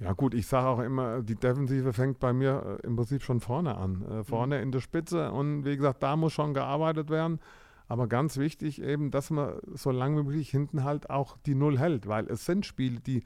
Ja 0.00 0.12
gut, 0.12 0.34
ich 0.34 0.46
sage 0.46 0.66
auch 0.66 0.80
immer, 0.80 1.22
die 1.22 1.36
Defensive 1.36 1.92
fängt 1.92 2.18
bei 2.18 2.32
mir 2.32 2.80
äh, 2.82 2.86
im 2.86 2.96
Prinzip 2.96 3.22
schon 3.22 3.40
vorne 3.40 3.76
an. 3.76 4.02
Äh, 4.10 4.24
vorne 4.24 4.56
mhm. 4.56 4.62
in 4.64 4.72
der 4.72 4.80
Spitze 4.80 5.30
und 5.30 5.64
wie 5.64 5.76
gesagt, 5.76 6.02
da 6.02 6.16
muss 6.16 6.32
schon 6.32 6.52
gearbeitet 6.52 7.10
werden. 7.10 7.38
Aber 7.86 8.06
ganz 8.06 8.36
wichtig 8.36 8.82
eben, 8.82 9.10
dass 9.10 9.30
man 9.30 9.58
so 9.74 9.90
lange 9.90 10.20
wie 10.20 10.22
möglich 10.24 10.50
hinten 10.50 10.84
halt 10.84 11.10
auch 11.10 11.36
die 11.44 11.54
Null 11.54 11.78
hält, 11.78 12.06
weil 12.06 12.26
es 12.28 12.46
sind 12.46 12.64
Spiele, 12.64 13.00
die 13.00 13.24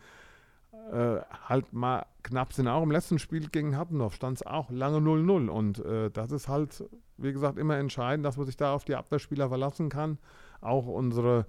äh, 0.91 1.21
halt 1.49 1.73
mal 1.73 2.07
knapp 2.23 2.53
sind. 2.53 2.69
Auch 2.69 2.83
im 2.83 2.91
letzten 2.91 3.19
Spiel 3.19 3.49
gegen 3.49 3.77
Hattendorf 3.77 4.15
stand 4.15 4.39
es 4.39 4.47
auch 4.47 4.71
lange 4.71 4.99
0-0 4.99 5.49
und 5.49 5.79
äh, 5.85 6.11
das 6.11 6.33
ist 6.33 6.49
halt, 6.49 6.83
wie 7.19 7.33
gesagt, 7.33 7.59
immer 7.59 7.77
entscheidend, 7.77 8.27
dass 8.27 8.37
man 8.37 8.47
sich 8.47 8.57
da 8.57 8.75
auf 8.75 8.85
die 8.85 8.97
Abwehrspieler 8.97 9.49
verlassen 9.49 9.91
kann 9.91 10.19
auch 10.65 10.87
unsere 10.87 11.47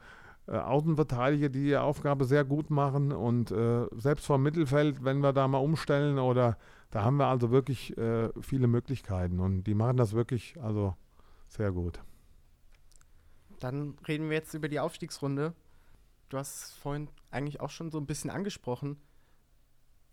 äh, 0.48 0.58
Außenverteidiger, 0.58 1.50
die 1.50 1.70
ihre 1.70 1.82
Aufgabe 1.82 2.26
sehr 2.26 2.46
gut 2.46 2.70
machen 2.70 3.12
und 3.12 3.50
äh, 3.50 3.88
selbst 3.96 4.28
vom 4.28 4.44
Mittelfeld, 4.44 5.04
wenn 5.04 5.20
wir 5.20 5.34
da 5.34 5.48
mal 5.48 5.58
umstellen 5.58 6.20
oder 6.20 6.58
da 6.92 7.04
haben 7.04 7.18
wir 7.18 7.26
also 7.26 7.50
wirklich 7.50 7.98
äh, 7.98 8.30
viele 8.42 8.68
Möglichkeiten 8.68 9.40
und 9.40 9.64
die 9.64 9.74
machen 9.74 9.98
das 9.98 10.14
wirklich 10.14 10.56
also 10.62 10.96
sehr 11.48 11.72
gut. 11.72 12.00
Dann 13.60 13.96
reden 14.08 14.30
wir 14.30 14.36
jetzt 14.36 14.54
über 14.54 14.68
die 14.68 14.80
Aufstiegsrunde. 14.80 15.54
Du 16.30 16.38
hast 16.38 16.74
vorhin 16.74 17.10
eigentlich 17.32 17.60
auch 17.62 17.72
schon 17.72 17.90
so 17.90 17.98
ein 17.98 18.06
bisschen 18.06 18.30
angesprochen. 18.30 18.98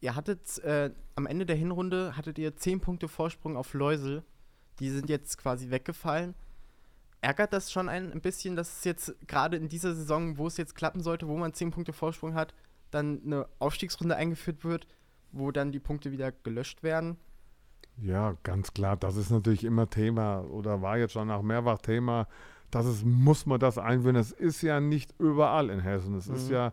Ihr 0.00 0.16
hattet 0.16 0.58
äh, 0.60 0.92
am 1.14 1.26
Ende 1.26 1.44
der 1.44 1.56
Hinrunde 1.56 2.16
hattet 2.16 2.38
ihr 2.38 2.56
10 2.56 2.80
Punkte 2.80 3.08
Vorsprung 3.08 3.56
auf 3.56 3.74
Läusel. 3.74 4.24
Die 4.80 4.88
sind 4.88 5.10
jetzt 5.10 5.36
quasi 5.36 5.70
weggefallen 5.70 6.34
ärgert 7.22 7.52
das 7.52 7.72
schon 7.72 7.88
ein, 7.88 8.12
ein 8.12 8.20
bisschen, 8.20 8.56
dass 8.56 8.78
es 8.78 8.84
jetzt 8.84 9.14
gerade 9.26 9.56
in 9.56 9.68
dieser 9.68 9.94
Saison, 9.94 10.36
wo 10.36 10.48
es 10.48 10.56
jetzt 10.56 10.74
klappen 10.74 11.02
sollte, 11.02 11.28
wo 11.28 11.36
man 11.36 11.54
10 11.54 11.70
Punkte 11.70 11.92
Vorsprung 11.92 12.34
hat, 12.34 12.52
dann 12.90 13.22
eine 13.24 13.46
Aufstiegsrunde 13.58 14.16
eingeführt 14.16 14.64
wird, 14.64 14.86
wo 15.30 15.50
dann 15.50 15.72
die 15.72 15.80
Punkte 15.80 16.12
wieder 16.12 16.32
gelöscht 16.32 16.82
werden? 16.82 17.16
Ja, 17.96 18.36
ganz 18.42 18.74
klar. 18.74 18.96
Das 18.96 19.16
ist 19.16 19.30
natürlich 19.30 19.64
immer 19.64 19.88
Thema 19.88 20.40
oder 20.40 20.82
war 20.82 20.98
jetzt 20.98 21.12
schon 21.12 21.30
auch 21.30 21.42
mehrfach 21.42 21.78
Thema. 21.78 22.26
Das 22.70 22.86
ist, 22.86 23.04
muss 23.04 23.46
man 23.46 23.60
das 23.60 23.78
einführen. 23.78 24.16
Es 24.16 24.32
ist 24.32 24.62
ja 24.62 24.80
nicht 24.80 25.14
überall 25.18 25.70
in 25.70 25.80
Hessen. 25.80 26.16
Es 26.16 26.28
mhm. 26.28 26.34
ist 26.34 26.50
ja 26.50 26.72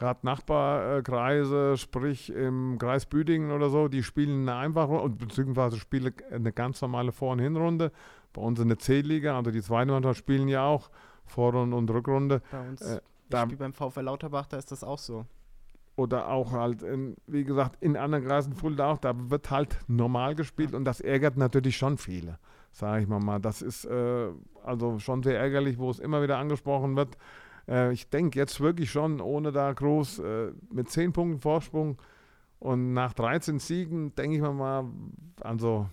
gerade 0.00 0.20
Nachbarkreise, 0.22 1.76
sprich 1.76 2.32
im 2.32 2.78
Kreis 2.78 3.06
Büdingen 3.06 3.52
oder 3.52 3.68
so, 3.68 3.86
die 3.86 4.02
spielen 4.02 4.48
eine 4.48 4.58
einfache, 4.58 5.08
beziehungsweise 5.10 5.76
spielen 5.76 6.12
eine 6.32 6.52
ganz 6.52 6.80
normale 6.80 7.12
Vor- 7.12 7.32
und 7.32 7.38
Hinrunde 7.38 7.92
bei 8.32 8.40
uns 8.40 8.58
in 8.58 8.68
der 8.68 8.78
C-Liga, 8.78 9.36
also 9.36 9.50
die 9.50 9.62
zweite 9.62 9.92
Mannschaft 9.92 10.18
spielen 10.18 10.48
ja 10.48 10.64
auch 10.64 10.90
Vorrunde 11.26 11.76
und 11.76 11.90
Rückrunde. 11.90 12.42
Bei 12.50 12.68
uns, 12.68 12.80
äh, 12.80 13.00
da, 13.28 13.46
ich 13.48 13.58
beim 13.58 13.72
VfL 13.72 14.00
Lauterbach, 14.00 14.46
da 14.46 14.56
ist 14.56 14.72
das 14.72 14.82
auch 14.82 14.98
so. 14.98 15.26
Oder 15.96 16.28
auch 16.28 16.52
halt, 16.52 16.82
in, 16.82 17.16
wie 17.26 17.44
gesagt, 17.44 17.76
in 17.82 17.96
anderen 17.96 18.24
Kreisen 18.24 18.54
Fulda 18.54 18.90
auch, 18.90 18.98
da 18.98 19.12
wird 19.30 19.50
halt 19.50 19.78
normal 19.86 20.34
gespielt 20.34 20.70
ja. 20.70 20.78
und 20.78 20.84
das 20.84 21.00
ärgert 21.00 21.36
natürlich 21.36 21.76
schon 21.76 21.98
viele, 21.98 22.38
sage 22.72 23.02
ich 23.02 23.08
mal 23.08 23.20
mal. 23.20 23.38
Das 23.38 23.60
ist 23.60 23.84
äh, 23.84 24.28
also 24.64 24.98
schon 24.98 25.22
sehr 25.22 25.38
ärgerlich, 25.38 25.78
wo 25.78 25.90
es 25.90 25.98
immer 25.98 26.22
wieder 26.22 26.38
angesprochen 26.38 26.96
wird. 26.96 27.18
Äh, 27.70 27.92
ich 27.92 28.10
denke 28.10 28.38
jetzt 28.38 28.60
wirklich 28.60 28.90
schon, 28.90 29.20
ohne 29.20 29.52
da 29.52 29.72
groß 29.72 30.18
äh, 30.18 30.52
mit 30.72 30.90
zehn 30.90 31.12
Punkten 31.12 31.40
Vorsprung 31.40 31.96
Und 32.58 32.92
nach 32.92 33.14
13 33.14 33.58
Siegen, 33.58 34.14
denke 34.16 34.36
ich 34.36 34.42
mir 34.42 34.52
mal, 34.52 34.84
also 35.40 35.88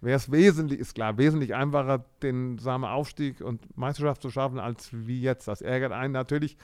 wäre 0.00 0.16
es 0.16 0.30
wesentlich, 0.30 0.78
ist 0.78 0.94
klar, 0.94 1.16
wesentlich 1.16 1.54
einfacher, 1.54 2.04
den 2.22 2.58
sagen 2.58 2.82
wir, 2.82 2.92
Aufstieg 2.92 3.40
und 3.40 3.76
Meisterschaft 3.76 4.22
zu 4.22 4.30
schaffen, 4.30 4.58
als 4.60 4.90
wie 4.92 5.20
jetzt. 5.20 5.48
Das 5.48 5.62
ärgert 5.62 5.92
einen 5.92 6.12
natürlich. 6.12 6.56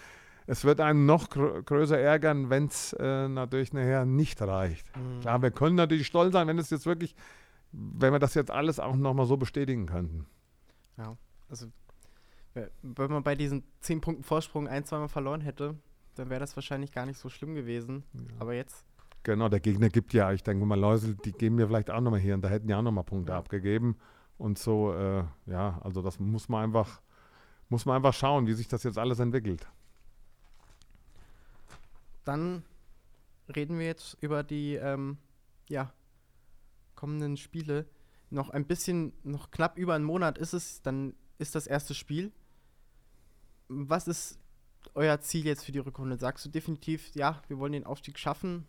Es 0.46 0.64
wird 0.64 0.80
einen 0.80 1.04
noch 1.04 1.28
gr 1.30 1.62
größer 1.62 1.98
ärgern, 1.98 2.48
wenn 2.48 2.66
es 2.66 2.94
äh, 2.94 3.28
natürlich 3.28 3.72
nachher 3.72 4.06
nicht 4.06 4.40
reicht. 4.40 4.86
Mhm. 4.96 5.20
Klar, 5.20 5.42
wir 5.42 5.50
können 5.50 5.76
natürlich 5.76 6.06
stolz 6.06 6.32
sein, 6.32 6.46
wenn 6.46 6.58
es 6.58 6.70
jetzt 6.70 6.86
wirklich, 6.86 7.14
wenn 7.72 8.12
wir 8.12 8.18
das 8.18 8.34
jetzt 8.34 8.50
alles 8.50 8.80
auch 8.80 8.96
nochmal 8.96 9.26
so 9.26 9.36
bestätigen 9.36 9.86
könnten. 9.86 10.26
Ja, 10.96 11.16
also 11.50 11.66
wenn 12.82 13.10
man 13.10 13.22
bei 13.22 13.34
diesen 13.34 13.64
10 13.80 14.00
Punkten 14.00 14.24
Vorsprung 14.24 14.68
ein, 14.68 14.84
zweimal 14.84 15.08
verloren 15.08 15.40
hätte, 15.40 15.76
dann 16.14 16.30
wäre 16.30 16.40
das 16.40 16.56
wahrscheinlich 16.56 16.92
gar 16.92 17.06
nicht 17.06 17.18
so 17.18 17.28
schlimm 17.28 17.54
gewesen. 17.54 18.04
Ja. 18.14 18.20
Aber 18.40 18.54
jetzt 18.54 18.84
Genau, 19.22 19.48
der 19.48 19.60
Gegner 19.60 19.88
gibt 19.88 20.14
ja, 20.14 20.32
ich 20.32 20.42
denke 20.42 20.64
mal, 20.64 20.78
Läusel, 20.78 21.14
die 21.16 21.32
geben 21.32 21.56
mir 21.56 21.66
vielleicht 21.66 21.90
auch 21.90 22.00
nochmal 22.00 22.20
hier 22.20 22.34
und 22.34 22.42
da 22.42 22.48
hätten 22.48 22.68
ja 22.68 22.78
auch 22.78 22.82
nochmal 22.82 23.04
Punkte 23.04 23.32
ja. 23.32 23.38
abgegeben. 23.38 23.98
Und 24.38 24.58
so, 24.58 24.94
äh, 24.94 25.24
ja, 25.46 25.78
also 25.82 26.00
das 26.00 26.18
muss 26.20 26.48
man 26.48 26.64
einfach, 26.64 27.02
muss 27.68 27.84
man 27.84 27.96
einfach 27.96 28.14
schauen, 28.14 28.46
wie 28.46 28.54
sich 28.54 28.68
das 28.68 28.84
jetzt 28.84 28.96
alles 28.96 29.18
entwickelt. 29.18 29.66
Dann 32.24 32.62
reden 33.54 33.78
wir 33.78 33.86
jetzt 33.86 34.16
über 34.20 34.42
die 34.42 34.76
ähm, 34.76 35.18
ja, 35.68 35.92
kommenden 36.94 37.36
Spiele. 37.36 37.86
Noch 38.30 38.50
ein 38.50 38.64
bisschen, 38.64 39.12
noch 39.24 39.50
knapp 39.50 39.76
über 39.76 39.94
einen 39.94 40.04
Monat 40.04 40.38
ist 40.38 40.52
es, 40.52 40.82
dann 40.82 41.14
ist 41.38 41.54
das 41.54 41.66
erste 41.66 41.94
Spiel. 41.94 42.32
Was 43.68 44.08
ist 44.08 44.38
euer 44.94 45.20
Ziel 45.20 45.46
jetzt 45.46 45.64
für 45.64 45.72
die 45.72 45.78
Rückrunde? 45.78 46.16
Sagst 46.16 46.44
du 46.44 46.48
definitiv, 46.48 47.14
ja, 47.14 47.42
wir 47.48 47.58
wollen 47.58 47.72
den 47.72 47.86
Aufstieg 47.86 48.18
schaffen? 48.18 48.66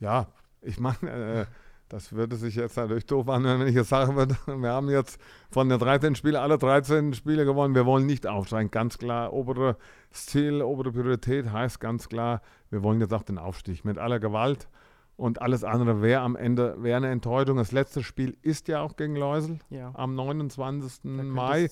Ja, 0.00 0.28
ich 0.62 0.80
meine, 0.80 1.10
äh, 1.10 1.46
das 1.88 2.12
würde 2.12 2.36
sich 2.36 2.54
jetzt 2.54 2.76
natürlich 2.76 3.06
doof 3.06 3.28
anhören, 3.28 3.60
wenn 3.60 3.68
ich 3.68 3.74
jetzt 3.74 3.90
sagen 3.90 4.16
würde, 4.16 4.36
wir 4.46 4.70
haben 4.70 4.88
jetzt 4.88 5.20
von 5.50 5.68
den 5.68 5.78
13 5.78 6.14
Spielen 6.14 6.36
alle 6.36 6.58
13 6.58 7.12
Spiele 7.14 7.44
gewonnen. 7.44 7.74
Wir 7.74 7.86
wollen 7.86 8.06
nicht 8.06 8.26
aufsteigen. 8.26 8.70
Ganz 8.70 8.98
klar, 8.98 9.32
obere 9.32 9.76
Ziel, 10.10 10.62
obere 10.62 10.92
Priorität 10.92 11.52
heißt 11.52 11.80
ganz 11.80 12.08
klar, 12.08 12.40
wir 12.70 12.82
wollen 12.82 13.00
jetzt 13.00 13.12
auch 13.12 13.22
den 13.22 13.38
Aufstieg 13.38 13.84
mit 13.84 13.98
aller 13.98 14.18
Gewalt. 14.18 14.68
Und 15.16 15.40
alles 15.40 15.62
andere 15.62 16.02
wäre 16.02 16.22
am 16.22 16.34
Ende 16.34 16.82
wäre 16.82 16.96
eine 16.96 17.10
Enttäuschung. 17.10 17.56
Das 17.56 17.70
letzte 17.70 18.02
Spiel 18.02 18.36
ist 18.42 18.66
ja 18.66 18.80
auch 18.80 18.96
gegen 18.96 19.14
Läusel 19.14 19.60
ja. 19.70 19.92
am 19.94 20.16
29. 20.16 21.04
Mai 21.04 21.70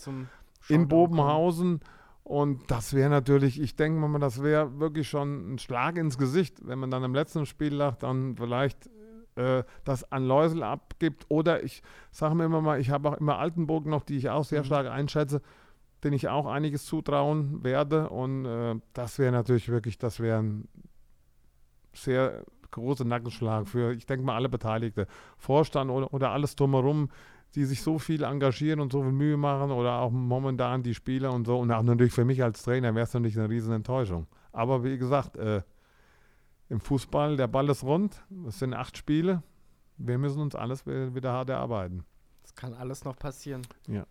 in 0.68 0.88
Bobenhausen. 0.88 1.80
Und 2.24 2.70
das 2.70 2.94
wäre 2.94 3.10
natürlich, 3.10 3.60
ich 3.60 3.74
denke 3.74 3.98
mal, 3.98 4.18
das 4.20 4.42
wäre 4.42 4.78
wirklich 4.78 5.08
schon 5.08 5.54
ein 5.54 5.58
Schlag 5.58 5.96
ins 5.96 6.18
Gesicht, 6.18 6.66
wenn 6.66 6.78
man 6.78 6.90
dann 6.90 7.02
im 7.02 7.14
letzten 7.14 7.46
Spiel 7.46 7.78
dann 7.98 8.36
vielleicht 8.36 8.88
äh, 9.34 9.64
das 9.84 10.10
an 10.12 10.26
Läusel 10.26 10.62
abgibt. 10.62 11.26
Oder 11.28 11.62
ich 11.64 11.82
sage 12.10 12.34
mir 12.34 12.44
immer 12.44 12.60
mal, 12.60 12.80
ich 12.80 12.90
habe 12.90 13.10
auch 13.10 13.16
immer 13.18 13.38
Altenburg 13.38 13.86
noch, 13.86 14.04
die 14.04 14.16
ich 14.16 14.30
auch 14.30 14.44
sehr 14.44 14.60
mhm. 14.60 14.66
stark 14.66 14.86
einschätze, 14.88 15.42
den 16.04 16.12
ich 16.12 16.28
auch 16.28 16.46
einiges 16.46 16.84
zutrauen 16.86 17.64
werde. 17.64 18.08
Und 18.10 18.44
äh, 18.44 18.76
das 18.92 19.18
wäre 19.18 19.32
natürlich 19.32 19.68
wirklich, 19.68 19.98
das 19.98 20.20
wäre 20.20 20.38
ein 20.38 20.68
sehr 21.92 22.44
großer 22.70 23.04
Nackenschlag 23.04 23.68
für, 23.68 23.92
ich 23.92 24.06
denke 24.06 24.24
mal, 24.24 24.36
alle 24.36 24.48
Beteiligten. 24.48 25.06
Vorstand 25.36 25.90
oder, 25.90 26.12
oder 26.14 26.30
alles 26.30 26.56
drumherum 26.56 27.10
die 27.54 27.64
sich 27.64 27.82
so 27.82 27.98
viel 27.98 28.22
engagieren 28.22 28.80
und 28.80 28.92
so 28.92 29.02
viel 29.02 29.12
Mühe 29.12 29.36
machen 29.36 29.70
oder 29.70 29.98
auch 30.00 30.10
momentan 30.10 30.82
die 30.82 30.94
Spieler 30.94 31.32
und 31.32 31.46
so. 31.46 31.58
Und 31.58 31.70
auch 31.70 31.82
natürlich 31.82 32.12
für 32.12 32.24
mich 32.24 32.42
als 32.42 32.62
Trainer 32.62 32.94
wäre 32.94 33.04
es 33.04 33.12
natürlich 33.12 33.38
eine 33.38 33.48
riesen 33.48 33.72
Enttäuschung. 33.72 34.26
Aber 34.52 34.84
wie 34.84 34.96
gesagt, 34.96 35.36
äh, 35.36 35.62
im 36.68 36.80
Fußball, 36.80 37.36
der 37.36 37.48
Ball 37.48 37.68
ist 37.68 37.82
rund, 37.84 38.22
es 38.46 38.58
sind 38.58 38.72
acht 38.72 38.96
Spiele. 38.96 39.42
Wir 39.98 40.16
müssen 40.16 40.40
uns 40.40 40.54
alles 40.54 40.86
wieder 40.86 41.32
hart 41.32 41.50
erarbeiten. 41.50 42.04
Das 42.42 42.54
kann 42.54 42.72
alles 42.74 43.04
noch 43.04 43.16
passieren. 43.16 43.62
Ja. 43.86 44.06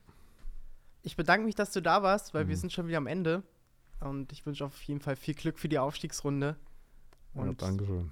Ich 1.01 1.15
bedanke 1.15 1.45
mich, 1.45 1.55
dass 1.55 1.71
du 1.71 1.81
da 1.81 2.03
warst, 2.03 2.33
weil 2.33 2.45
mhm. 2.45 2.49
wir 2.49 2.57
sind 2.57 2.71
schon 2.71 2.87
wieder 2.87 2.99
am 2.99 3.07
Ende. 3.07 3.43
Und 3.99 4.31
ich 4.31 4.45
wünsche 4.45 4.65
auf 4.65 4.81
jeden 4.83 4.99
Fall 4.99 5.15
viel 5.15 5.33
Glück 5.33 5.59
für 5.59 5.69
die 5.69 5.79
Aufstiegsrunde. 5.79 6.55
Und 7.33 7.61
ja, 7.61 7.67
Dankeschön. 7.67 8.11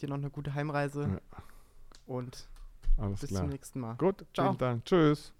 Dir 0.00 0.08
noch 0.08 0.16
eine 0.16 0.30
gute 0.30 0.54
Heimreise. 0.54 1.02
Ja. 1.02 1.42
Und 2.06 2.48
alles 2.98 3.20
Bis 3.20 3.30
klar. 3.30 3.42
zum 3.42 3.50
nächsten 3.50 3.80
Mal. 3.80 3.94
Gut, 3.96 4.26
Ciao. 4.34 4.48
vielen 4.48 4.58
Dank. 4.58 4.84
Tschüss. 4.84 5.32